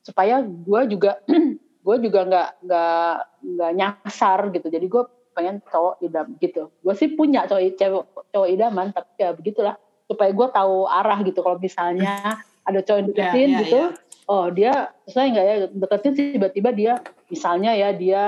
supaya 0.03 0.43
gue 0.43 0.81
juga 0.91 1.23
gue 1.85 1.95
juga 2.03 2.19
nggak 2.27 2.49
nggak 2.67 3.13
nggak 3.55 3.71
nyasar 3.77 4.39
gitu. 4.51 4.67
Jadi 4.67 4.85
gue 4.91 5.03
pengen 5.33 5.63
cowok 5.65 6.03
idam 6.03 6.27
gitu. 6.37 6.69
Gue 6.83 6.93
sih 6.93 7.09
punya 7.15 7.47
cowok 7.47 8.29
cowok 8.29 8.49
idaman 8.51 8.91
tapi 8.91 9.09
ya 9.17 9.31
begitulah. 9.31 9.75
Supaya 10.03 10.29
gue 10.35 10.47
tahu 10.51 10.85
arah 10.85 11.19
gitu. 11.23 11.39
Kalau 11.39 11.57
misalnya 11.57 12.43
ada 12.63 12.79
cowok 12.79 12.97
yang 12.97 13.07
deketin 13.11 13.47
Ya, 13.47 13.53
ya, 13.53 13.59
gitu 13.63 13.77
ya. 13.77 13.87
oh 14.25 14.45
dia 14.49 14.73
sesuai 15.05 15.27
nggak 15.31 15.45
ya 15.45 15.55
deketin 15.69 16.11
sih 16.13 16.25
tiba-tiba 16.35 16.69
dia 16.71 16.93
misalnya 17.27 17.71
ya 17.73 17.89
dia 17.91 18.23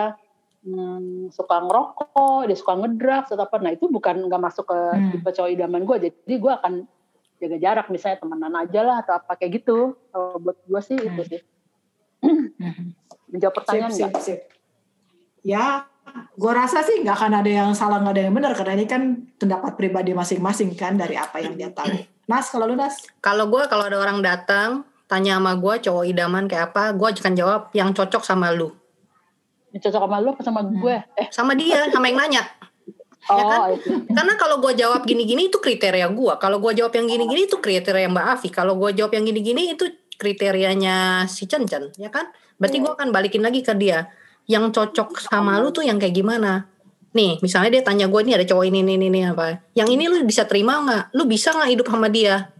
hmm, 0.62 1.32
suka 1.32 1.56
ngerokok 1.62 2.46
dia 2.46 2.58
suka 2.58 2.74
ngedrugs 2.76 3.32
atau 3.32 3.44
apa 3.44 3.56
nah 3.60 3.72
itu 3.72 3.88
bukan 3.88 4.28
nggak 4.28 4.42
masuk 4.42 4.66
ke 4.68 4.78
Hmm. 4.92 5.12
tipe 5.12 5.30
cowok 5.30 5.50
idaman 5.52 5.84
gue 5.84 5.98
jadi 6.10 6.34
gue 6.36 6.52
akan 6.54 6.74
jaga 7.36 7.58
jarak 7.60 7.88
misalnya 7.88 8.18
temenan 8.20 8.54
aja 8.56 8.80
lah 8.80 8.98
atau 9.04 9.14
apa 9.20 9.36
kayak 9.36 9.60
gitu 9.60 9.96
kalau 10.10 10.40
buat 10.40 10.58
gue 10.62 10.82
sih 10.82 10.98
itu 10.98 11.22
Hmm. 11.22 11.30
sih 11.30 11.42
menjawab 13.30 13.54
pertanyaan 13.56 13.92
Sip, 13.92 14.12
sip, 14.12 14.22
sip. 14.22 14.40
Ya, 15.46 15.86
gue 16.34 16.52
rasa 16.52 16.82
sih 16.82 17.02
nggak 17.02 17.16
akan 17.16 17.34
ada 17.38 17.52
yang 17.52 17.70
salah 17.78 18.02
nggak 18.02 18.14
ada 18.18 18.24
yang 18.26 18.34
benar 18.34 18.54
karena 18.58 18.74
ini 18.74 18.86
kan 18.90 19.02
pendapat 19.38 19.78
pribadi 19.78 20.10
masing-masing 20.10 20.74
kan 20.74 20.98
dari 20.98 21.14
apa 21.14 21.38
yang 21.38 21.54
dia 21.54 21.70
tahu. 21.70 21.92
Nas, 22.26 22.50
kalau 22.50 22.66
lu 22.66 22.76
Nas? 22.78 23.06
Kalau 23.22 23.46
gue 23.50 23.64
kalau 23.70 23.86
ada 23.86 23.98
orang 24.02 24.20
datang 24.26 24.82
tanya 25.06 25.38
sama 25.38 25.54
gue 25.54 25.74
cowok 25.86 26.04
idaman 26.10 26.50
kayak 26.50 26.74
apa, 26.74 26.98
gue 26.98 27.08
akan 27.22 27.34
jawab 27.38 27.62
yang 27.78 27.94
cocok 27.94 28.26
sama 28.26 28.50
lu, 28.50 28.74
Ini 29.70 29.78
cocok 29.78 30.02
sama 30.10 30.18
lu 30.18 30.30
apa 30.34 30.42
sama 30.42 30.62
gue? 30.66 30.96
Eh, 31.22 31.28
sama 31.30 31.54
dia, 31.54 31.86
sama 31.94 32.10
yang 32.10 32.18
nanya. 32.18 32.44
oh, 33.30 33.38
kan? 33.38 33.60
itu. 33.78 33.90
Karena 34.10 34.34
kalau 34.42 34.58
gue 34.58 34.74
jawab 34.74 35.06
gini-gini 35.06 35.54
itu 35.54 35.62
kriteria 35.62 36.10
gue. 36.10 36.34
Kalau 36.42 36.58
gue 36.58 36.72
jawab 36.74 36.94
yang 36.98 37.06
gini-gini 37.06 37.46
itu 37.46 37.62
kriteria 37.62 38.10
Mbak 38.10 38.26
Afi. 38.38 38.50
Kalau 38.50 38.74
gue 38.78 38.90
jawab 38.98 39.14
yang 39.14 39.26
gini-gini 39.30 39.78
itu 39.78 39.86
kriterianya 40.18 41.28
si 41.30 41.46
Chen 41.46 41.70
Chen, 41.70 41.94
ya 42.00 42.10
kan? 42.10 42.32
Berarti 42.58 42.82
gue 42.82 42.92
akan 42.92 43.14
balikin 43.14 43.46
lagi 43.46 43.62
ke 43.62 43.76
dia. 43.78 44.10
Yang 44.50 44.78
cocok 44.78 45.22
sama 45.22 45.62
lu 45.62 45.70
tuh 45.70 45.86
yang 45.86 46.02
kayak 46.02 46.16
gimana? 46.18 46.70
Nih, 47.16 47.40
misalnya 47.40 47.80
dia 47.80 47.84
tanya 47.88 48.12
gue 48.12 48.22
ini 48.28 48.36
ada 48.36 48.44
cowok 48.44 48.68
ini, 48.68 48.84
ini, 48.84 49.00
ini, 49.00 49.08
ini 49.08 49.20
apa? 49.24 49.64
Yang 49.72 49.90
ini 49.96 50.04
lu 50.12 50.28
bisa 50.28 50.44
terima 50.44 50.84
nggak? 50.84 51.16
Lu 51.16 51.24
bisa 51.24 51.56
nggak 51.56 51.70
hidup 51.72 51.88
sama 51.88 52.12
dia? 52.12 52.52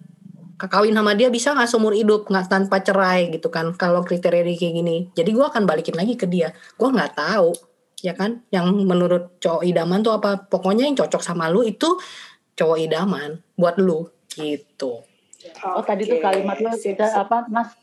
Kawin 0.56 0.96
sama 0.96 1.12
dia 1.12 1.28
bisa 1.28 1.52
nggak 1.52 1.68
seumur 1.68 1.92
hidup 1.92 2.32
nggak 2.32 2.48
tanpa 2.48 2.80
cerai 2.80 3.36
gitu 3.36 3.52
kan? 3.52 3.76
Kalau 3.76 4.08
kriteria 4.08 4.48
dia 4.48 4.56
kayak 4.56 4.74
gini, 4.80 4.98
jadi 5.12 5.28
gue 5.28 5.44
akan 5.44 5.68
balikin 5.68 6.00
lagi 6.00 6.16
ke 6.16 6.24
dia. 6.24 6.56
Gue 6.80 6.88
nggak 6.88 7.20
tahu, 7.20 7.52
ya 8.00 8.16
kan? 8.16 8.48
Yang 8.48 8.66
menurut 8.88 9.36
cowok 9.44 9.68
idaman 9.68 10.00
tuh 10.00 10.16
apa? 10.16 10.48
Pokoknya 10.48 10.88
yang 10.88 10.96
cocok 10.96 11.20
sama 11.20 11.52
lu 11.52 11.68
itu 11.68 12.00
cowok 12.56 12.80
idaman 12.80 13.44
buat 13.60 13.76
lu 13.76 14.08
gitu. 14.32 15.04
Oh 15.68 15.84
tadi 15.84 16.08
tuh 16.08 16.24
kalimat 16.24 16.64
lo 16.64 16.72
sip, 16.80 16.96
kita 16.96 17.12
apa 17.12 17.52
Mas 17.52 17.76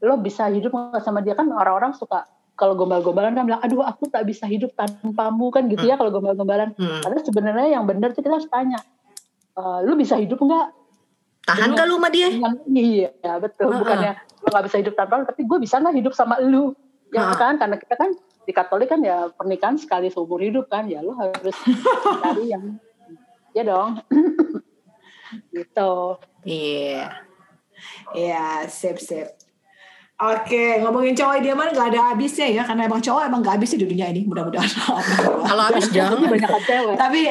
lo 0.00 0.14
bisa 0.22 0.46
hidup 0.46 0.70
nggak 0.70 1.02
sama 1.02 1.20
dia 1.20 1.34
kan 1.34 1.50
orang-orang 1.50 1.92
suka 1.92 2.24
kalau 2.60 2.76
gombal-gombalan 2.76 3.32
kan 3.32 3.48
bilang 3.48 3.62
aduh 3.64 3.80
aku 3.80 4.04
tak 4.06 4.28
bisa 4.28 4.44
hidup 4.44 4.76
tanpamu 4.76 5.48
kan 5.48 5.64
gitu 5.66 5.80
ya 5.80 5.96
kalau 5.96 6.12
gombal-gombalan 6.12 6.76
Hmm. 6.76 7.00
padahal 7.00 7.24
sebenarnya 7.24 7.72
yang 7.72 7.88
benar 7.88 8.12
tuh 8.12 8.20
kita 8.20 8.36
harus 8.36 8.44
tanya 8.46 8.76
"Eh, 9.56 9.78
lu 9.82 9.96
bisa 9.96 10.20
hidup 10.20 10.36
nggak 10.36 10.76
Tahan 11.40 11.72
gak 11.72 11.88
lu 11.88 11.96
sama 11.96 12.12
dia? 12.12 12.28
iya 12.68 13.10
betul 13.40 13.72
Heeh. 13.72 13.80
bukannya 13.80 14.12
lu 14.38 14.48
nggak 14.52 14.64
bisa 14.68 14.76
hidup 14.76 14.94
tanpa 14.94 15.14
lu 15.16 15.24
tapi 15.24 15.42
gue 15.42 15.58
bisa 15.58 15.80
nggak 15.80 15.96
hidup 15.96 16.12
sama 16.12 16.36
lu 16.38 16.76
ya 17.08 17.24
Heeh. 17.24 17.36
kan 17.36 17.56
karena 17.56 17.74
kita 17.74 17.94
kan 17.96 18.12
di 18.44 18.52
Katolik 18.52 18.88
kan 18.88 19.00
ya 19.00 19.32
pernikahan 19.32 19.74
sekali 19.74 20.12
seumur 20.12 20.38
hidup 20.38 20.68
kan 20.68 20.84
ya 20.84 21.00
lu 21.00 21.16
harus 21.16 21.56
cari 22.22 22.52
yang 22.52 22.76
ya 23.50 23.64
dong 23.64 23.98
gitu 25.56 26.20
Iya. 26.42 27.24
Iya, 28.12 28.68
sip, 28.68 29.00
sip. 29.00 29.39
Oke, 30.20 30.84
ngomongin 30.84 31.16
cowok 31.16 31.40
idaman 31.40 31.72
nggak 31.72 31.96
ada 31.96 32.00
habisnya 32.12 32.48
ya, 32.52 32.62
karena 32.68 32.84
emang 32.84 33.00
cowok 33.00 33.24
emang 33.24 33.40
nggak 33.40 33.56
habis 33.56 33.72
di 33.72 33.80
dunia 33.88 34.12
ini, 34.12 34.28
mudah-mudahan. 34.28 34.68
Kalau 35.48 35.62
habis 35.64 35.88
jangan. 35.88 36.28
banyak 36.28 36.50
cewek 36.68 36.94
tapi 37.00 37.22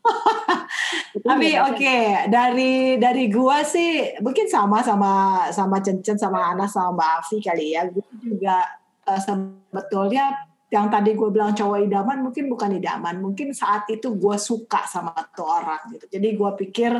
tapi 1.28 1.48
oke 1.60 1.98
dari 2.32 2.96
dari 2.96 3.24
gua 3.28 3.60
sih 3.60 4.16
mungkin 4.24 4.48
sama 4.48 4.80
sama 4.80 5.44
sama 5.52 5.76
Cencen 5.84 6.16
sama 6.16 6.54
Anas 6.54 6.72
sama 6.72 6.96
Mbak 6.96 7.10
Afi 7.20 7.36
kali 7.44 7.76
ya 7.76 7.84
gue 7.88 8.04
juga 8.22 8.64
eh, 9.04 9.20
sebetulnya 9.20 10.49
yang 10.70 10.86
tadi 10.86 11.18
gue 11.18 11.28
bilang 11.34 11.50
cowok 11.50 11.82
idaman 11.82 12.22
mungkin 12.22 12.46
bukan 12.46 12.78
idaman 12.78 13.18
mungkin 13.18 13.50
saat 13.50 13.90
itu 13.90 14.14
gue 14.14 14.36
suka 14.38 14.86
sama 14.86 15.10
tuh 15.34 15.44
orang 15.44 15.82
gitu. 15.98 16.06
Jadi 16.06 16.28
gue 16.38 16.50
pikir 16.66 16.92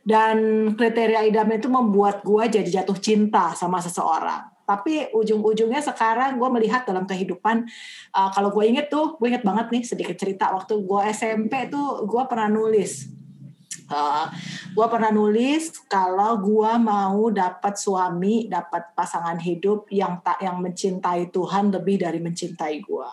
dan 0.00 0.36
kriteria 0.72 1.28
idaman 1.28 1.60
itu 1.60 1.68
membuat 1.68 2.24
gue 2.24 2.44
jadi 2.48 2.82
jatuh 2.82 2.96
cinta 2.96 3.52
sama 3.52 3.84
seseorang. 3.84 4.48
Tapi 4.64 5.12
ujung-ujungnya 5.12 5.84
sekarang 5.84 6.40
gue 6.40 6.48
melihat 6.48 6.88
dalam 6.88 7.04
kehidupan 7.04 7.68
uh, 8.16 8.30
kalau 8.32 8.48
gue 8.48 8.64
inget 8.64 8.88
tuh 8.88 9.20
gue 9.20 9.28
inget 9.28 9.44
banget 9.44 9.68
nih 9.68 9.82
sedikit 9.84 10.16
cerita 10.16 10.48
waktu 10.48 10.80
gue 10.80 11.00
SMP 11.12 11.68
tuh 11.68 12.08
gue 12.08 12.22
pernah 12.24 12.48
nulis 12.48 13.21
uh, 13.92 14.26
gue 14.72 14.86
pernah 14.88 15.12
nulis 15.12 15.84
kalau 15.84 16.40
gue 16.40 16.72
mau 16.80 17.28
dapat 17.28 17.76
suami 17.76 18.48
dapat 18.48 18.96
pasangan 18.96 19.36
hidup 19.36 19.92
yang 19.92 20.24
tak 20.24 20.40
yang 20.40 20.58
mencintai 20.64 21.28
Tuhan 21.28 21.68
lebih 21.68 22.00
dari 22.00 22.18
mencintai 22.18 22.80
gue 22.80 23.10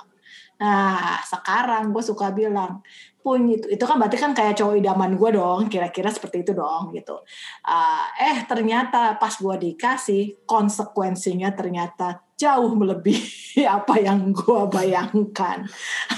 nah 0.59 1.19
sekarang 1.23 1.91
gue 1.91 2.03
suka 2.03 2.31
bilang 2.35 2.83
pun 3.19 3.51
itu 3.51 3.67
itu 3.67 3.83
kan 3.83 3.99
berarti 3.99 4.15
kan 4.15 4.31
kayak 4.31 4.55
cowok 4.55 4.79
idaman 4.79 5.19
gue 5.19 5.29
dong 5.35 5.67
kira-kira 5.67 6.07
seperti 6.07 6.47
itu 6.47 6.55
dong 6.55 6.95
gitu. 6.95 7.19
Uh, 7.67 8.05
eh 8.15 8.47
ternyata 8.47 9.19
pas 9.19 9.35
gue 9.35 9.55
dikasih 9.69 10.47
konsekuensinya 10.47 11.51
ternyata 11.51 12.23
jauh 12.39 12.71
melebihi 12.71 13.67
apa 13.77 13.99
yang 13.99 14.31
gue 14.31 14.61
bayangkan. 14.71 15.67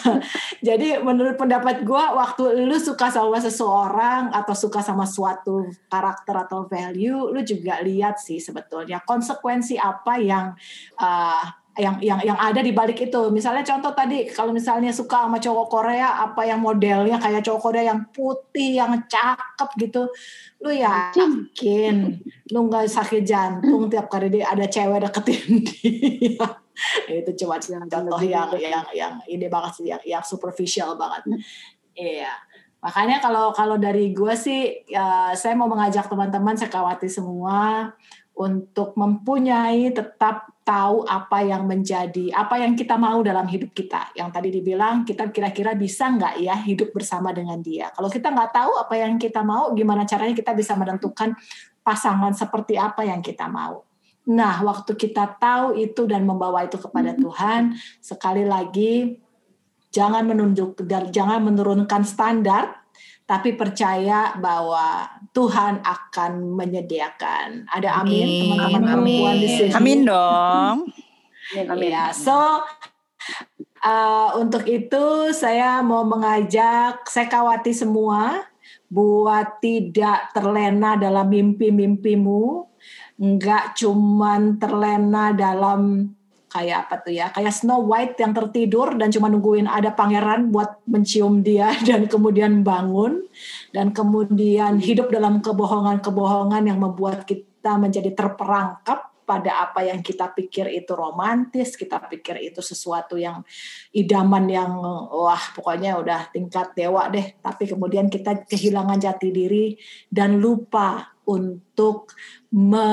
Jadi 0.67 1.01
menurut 1.01 1.33
pendapat 1.33 1.81
gue 1.81 2.03
waktu 2.13 2.69
lu 2.69 2.77
suka 2.77 3.09
sama 3.09 3.41
seseorang 3.41 4.29
atau 4.29 4.53
suka 4.53 4.85
sama 4.85 5.09
suatu 5.09 5.65
karakter 5.89 6.45
atau 6.45 6.69
value 6.69 7.33
lu 7.33 7.41
juga 7.41 7.81
lihat 7.81 8.21
sih 8.21 8.37
sebetulnya 8.37 9.01
konsekuensi 9.01 9.81
apa 9.81 10.21
yang 10.21 10.53
uh, 11.01 11.60
yang 11.79 12.03
yang 12.03 12.19
yang 12.19 12.35
ada 12.35 12.59
di 12.59 12.75
balik 12.75 12.99
itu. 12.99 13.31
Misalnya 13.31 13.63
contoh 13.63 13.95
tadi 13.95 14.27
kalau 14.27 14.51
misalnya 14.51 14.91
suka 14.91 15.23
sama 15.23 15.39
cowok 15.39 15.67
Korea 15.71 16.19
apa 16.19 16.43
yang 16.43 16.59
modelnya 16.59 17.15
kayak 17.15 17.47
cowok 17.47 17.61
Korea 17.71 17.95
yang 17.95 18.11
putih, 18.11 18.75
yang 18.83 18.91
cakep 19.07 19.69
gitu. 19.79 20.03
Lu 20.59 20.71
yakin 20.75 22.19
lu 22.51 22.59
nggak 22.67 22.91
sakit 22.91 23.23
jantung 23.23 23.87
tiap 23.87 24.11
kali 24.11 24.27
dia 24.27 24.51
ada 24.51 24.67
cewek 24.67 24.99
deketin 25.07 25.63
dia. 25.63 26.47
itu 27.07 27.31
cuma 27.45 27.55
contoh 27.61 28.19
yang 28.19 28.51
yang 28.59 28.85
yang 28.91 29.13
ini 29.29 29.47
banget 29.47 29.71
sih 29.79 29.85
yang, 29.87 30.01
yang 30.03 30.23
superficial 30.27 30.99
banget. 30.99 31.39
Iya. 31.95 32.35
Makanya 32.81 33.23
kalau 33.23 33.55
kalau 33.55 33.77
dari 33.77 34.11
gue 34.11 34.33
sih 34.35 34.83
ya, 34.89 35.31
saya 35.37 35.53
mau 35.55 35.69
mengajak 35.69 36.09
teman-teman 36.09 36.57
sekawati 36.57 37.07
semua 37.07 37.93
untuk 38.35 38.97
mempunyai 38.97 39.93
tetap 39.93 40.50
tahu 40.61 41.03
apa 41.09 41.41
yang 41.41 41.65
menjadi 41.65 42.29
apa 42.37 42.61
yang 42.61 42.77
kita 42.77 42.93
mau 42.95 43.19
dalam 43.25 43.49
hidup 43.49 43.73
kita. 43.73 44.13
Yang 44.13 44.29
tadi 44.29 44.49
dibilang 44.53 44.95
kita 45.01 45.33
kira-kira 45.33 45.73
bisa 45.73 46.09
nggak 46.13 46.35
ya 46.41 46.55
hidup 46.61 46.93
bersama 46.93 47.33
dengan 47.33 47.57
dia. 47.59 47.89
Kalau 47.91 48.09
kita 48.09 48.29
nggak 48.29 48.51
tahu 48.53 48.71
apa 48.77 48.93
yang 48.97 49.17
kita 49.17 49.41
mau, 49.41 49.73
gimana 49.73 50.05
caranya 50.05 50.37
kita 50.37 50.53
bisa 50.53 50.77
menentukan 50.77 51.33
pasangan 51.81 52.31
seperti 52.37 52.77
apa 52.77 53.01
yang 53.01 53.25
kita 53.25 53.49
mau. 53.49 53.81
Nah, 54.29 54.61
waktu 54.61 54.93
kita 54.93 55.41
tahu 55.41 55.73
itu 55.81 56.05
dan 56.05 56.29
membawa 56.29 56.61
itu 56.61 56.77
kepada 56.77 57.17
Tuhan, 57.17 57.73
sekali 57.97 58.45
lagi 58.45 59.17
jangan 59.89 60.23
menunjuk 60.23 60.77
jangan 61.11 61.41
menurunkan 61.41 62.05
standar 62.07 62.79
tapi 63.27 63.55
percaya 63.55 64.35
bahwa 64.39 65.07
Tuhan 65.31 65.79
akan 65.83 66.31
menyediakan. 66.59 67.71
Ada 67.71 68.03
amin, 68.03 68.27
teman-teman 68.51 68.81
perempuan 68.83 69.35
di 69.39 69.47
sini. 69.47 69.71
Amin 69.71 69.99
dong. 70.03 70.75
amin, 71.55 71.65
amin. 71.71 71.91
Ya, 71.91 72.11
so 72.11 72.35
uh, 73.83 74.29
untuk 74.35 74.67
itu 74.67 75.31
saya 75.31 75.79
mau 75.79 76.03
mengajak 76.03 77.07
sekawati 77.07 77.71
semua 77.71 78.43
buat 78.91 79.63
tidak 79.63 80.35
terlena 80.35 80.99
dalam 80.99 81.31
mimpi-mimpimu, 81.31 82.67
enggak 83.15 83.79
cuman 83.79 84.59
terlena 84.59 85.31
dalam 85.31 86.11
kayak 86.51 86.77
apa 86.87 86.95
tuh 86.99 87.15
ya 87.15 87.31
kayak 87.31 87.55
Snow 87.55 87.87
White 87.87 88.19
yang 88.19 88.35
tertidur 88.35 88.99
dan 88.99 89.07
cuma 89.07 89.31
nungguin 89.31 89.71
ada 89.71 89.95
pangeran 89.95 90.51
buat 90.51 90.83
mencium 90.83 91.39
dia 91.39 91.71
dan 91.87 92.11
kemudian 92.11 92.61
bangun. 92.61 93.23
Dan 93.71 93.95
kemudian 93.95 94.83
hidup 94.83 95.07
dalam 95.07 95.39
kebohongan-kebohongan 95.39 96.67
yang 96.67 96.79
membuat 96.83 97.23
kita 97.23 97.79
menjadi 97.79 98.11
terperangkap 98.11 99.11
pada 99.23 99.63
apa 99.63 99.87
yang 99.87 100.03
kita 100.03 100.27
pikir 100.35 100.67
itu 100.67 100.91
romantis, 100.91 101.79
kita 101.79 102.03
pikir 102.03 102.43
itu 102.43 102.59
sesuatu 102.59 103.15
yang 103.15 103.39
idaman 103.95 104.43
yang 104.51 104.75
wah 105.07 105.39
pokoknya 105.55 105.95
udah 105.95 106.35
tingkat 106.35 106.75
dewa 106.75 107.07
deh, 107.07 107.39
tapi 107.39 107.63
kemudian 107.63 108.11
kita 108.11 108.43
kehilangan 108.43 108.99
jati 108.99 109.31
diri 109.31 109.79
dan 110.11 110.35
lupa 110.43 111.15
untuk 111.23 112.11
me 112.51 112.91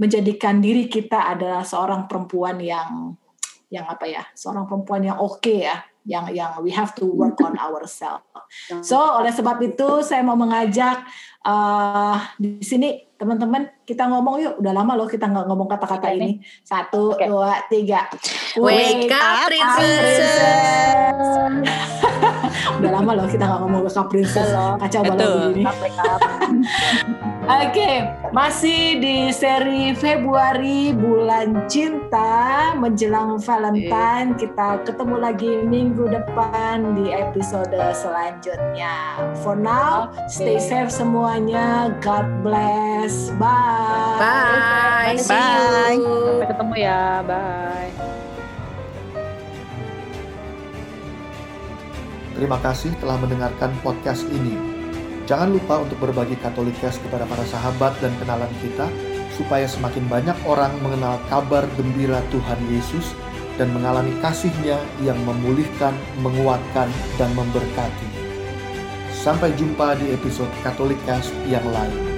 menjadikan 0.00 0.64
diri 0.64 0.88
kita 0.88 1.36
adalah 1.36 1.60
seorang 1.60 2.08
perempuan 2.08 2.56
yang 2.56 3.12
yang 3.70 3.86
apa 3.86 4.08
ya 4.08 4.24
seorang 4.34 4.66
perempuan 4.66 5.04
yang 5.06 5.20
oke 5.20 5.38
okay 5.38 5.68
ya 5.68 5.76
yang 6.08 6.32
yang 6.32 6.56
we 6.64 6.72
have 6.72 6.96
to 6.96 7.04
work 7.04 7.36
on 7.44 7.54
ourselves. 7.70 8.24
So 8.80 8.96
oleh 8.96 9.30
sebab 9.30 9.60
itu 9.60 10.00
saya 10.00 10.24
mau 10.24 10.34
mengajak 10.34 11.04
uh, 11.44 12.16
di 12.40 12.64
sini 12.64 13.12
teman-teman 13.20 13.68
kita 13.84 14.08
ngomong 14.08 14.34
yuk. 14.40 14.54
Udah 14.64 14.72
lama 14.72 14.96
loh 14.96 15.04
kita 15.04 15.28
nggak 15.28 15.46
ngomong 15.46 15.68
kata-kata 15.68 16.08
okay, 16.08 16.16
ini. 16.16 16.30
Satu 16.64 17.14
okay. 17.14 17.28
dua 17.28 17.62
tiga. 17.68 18.08
Wake, 18.56 19.12
up 19.12 19.46
princess, 19.46 20.19
lama 23.10 23.26
loh 23.26 23.26
kita 23.26 23.44
nggak 23.46 23.60
ngomong 23.66 23.82
wake 23.82 23.98
up 23.98 24.06
princess 24.06 24.50
kacau 24.78 25.02
banget 25.02 25.28
ini 25.50 25.64
Oke, 27.50 27.82
okay, 27.82 27.96
masih 28.30 29.02
di 29.02 29.34
seri 29.34 29.90
Februari 29.90 30.94
bulan 30.94 31.66
cinta 31.66 32.70
menjelang 32.78 33.42
Valentine. 33.42 34.38
Kita 34.38 34.78
ketemu 34.86 35.18
lagi 35.18 35.58
minggu 35.66 36.14
depan 36.14 36.94
di 36.94 37.10
episode 37.10 37.74
selanjutnya. 37.90 39.18
For 39.42 39.58
now, 39.58 40.14
okay. 40.14 40.30
stay 40.30 40.58
safe 40.62 40.94
semuanya. 40.94 41.90
God 41.98 42.46
bless. 42.46 43.34
Bye. 43.34 44.22
Bye. 44.22 45.18
Bye. 45.18 45.26
Bye. 45.26 45.98
Sampai 45.98 46.46
ketemu 46.54 46.74
ya. 46.78 47.26
Bye. 47.26 47.89
Terima 52.40 52.56
kasih 52.56 52.96
telah 53.04 53.20
mendengarkan 53.20 53.68
podcast 53.84 54.24
ini. 54.32 54.56
Jangan 55.28 55.52
lupa 55.52 55.84
untuk 55.84 56.00
berbagi 56.00 56.40
Katolikas 56.40 56.96
kepada 56.96 57.28
para 57.28 57.44
sahabat 57.44 57.92
dan 58.00 58.16
kenalan 58.16 58.48
kita, 58.64 58.88
supaya 59.36 59.68
semakin 59.68 60.08
banyak 60.08 60.32
orang 60.48 60.72
mengenal 60.80 61.20
kabar 61.28 61.68
gembira 61.76 62.24
Tuhan 62.32 62.56
Yesus 62.72 63.12
dan 63.60 63.68
mengalami 63.76 64.16
kasihnya 64.24 64.80
yang 65.04 65.20
memulihkan, 65.28 65.92
menguatkan, 66.24 66.88
dan 67.20 67.28
memberkati. 67.36 68.08
Sampai 69.12 69.52
jumpa 69.60 70.00
di 70.00 70.16
episode 70.16 70.48
Katolikas 70.64 71.28
yang 71.44 71.68
lain. 71.68 72.09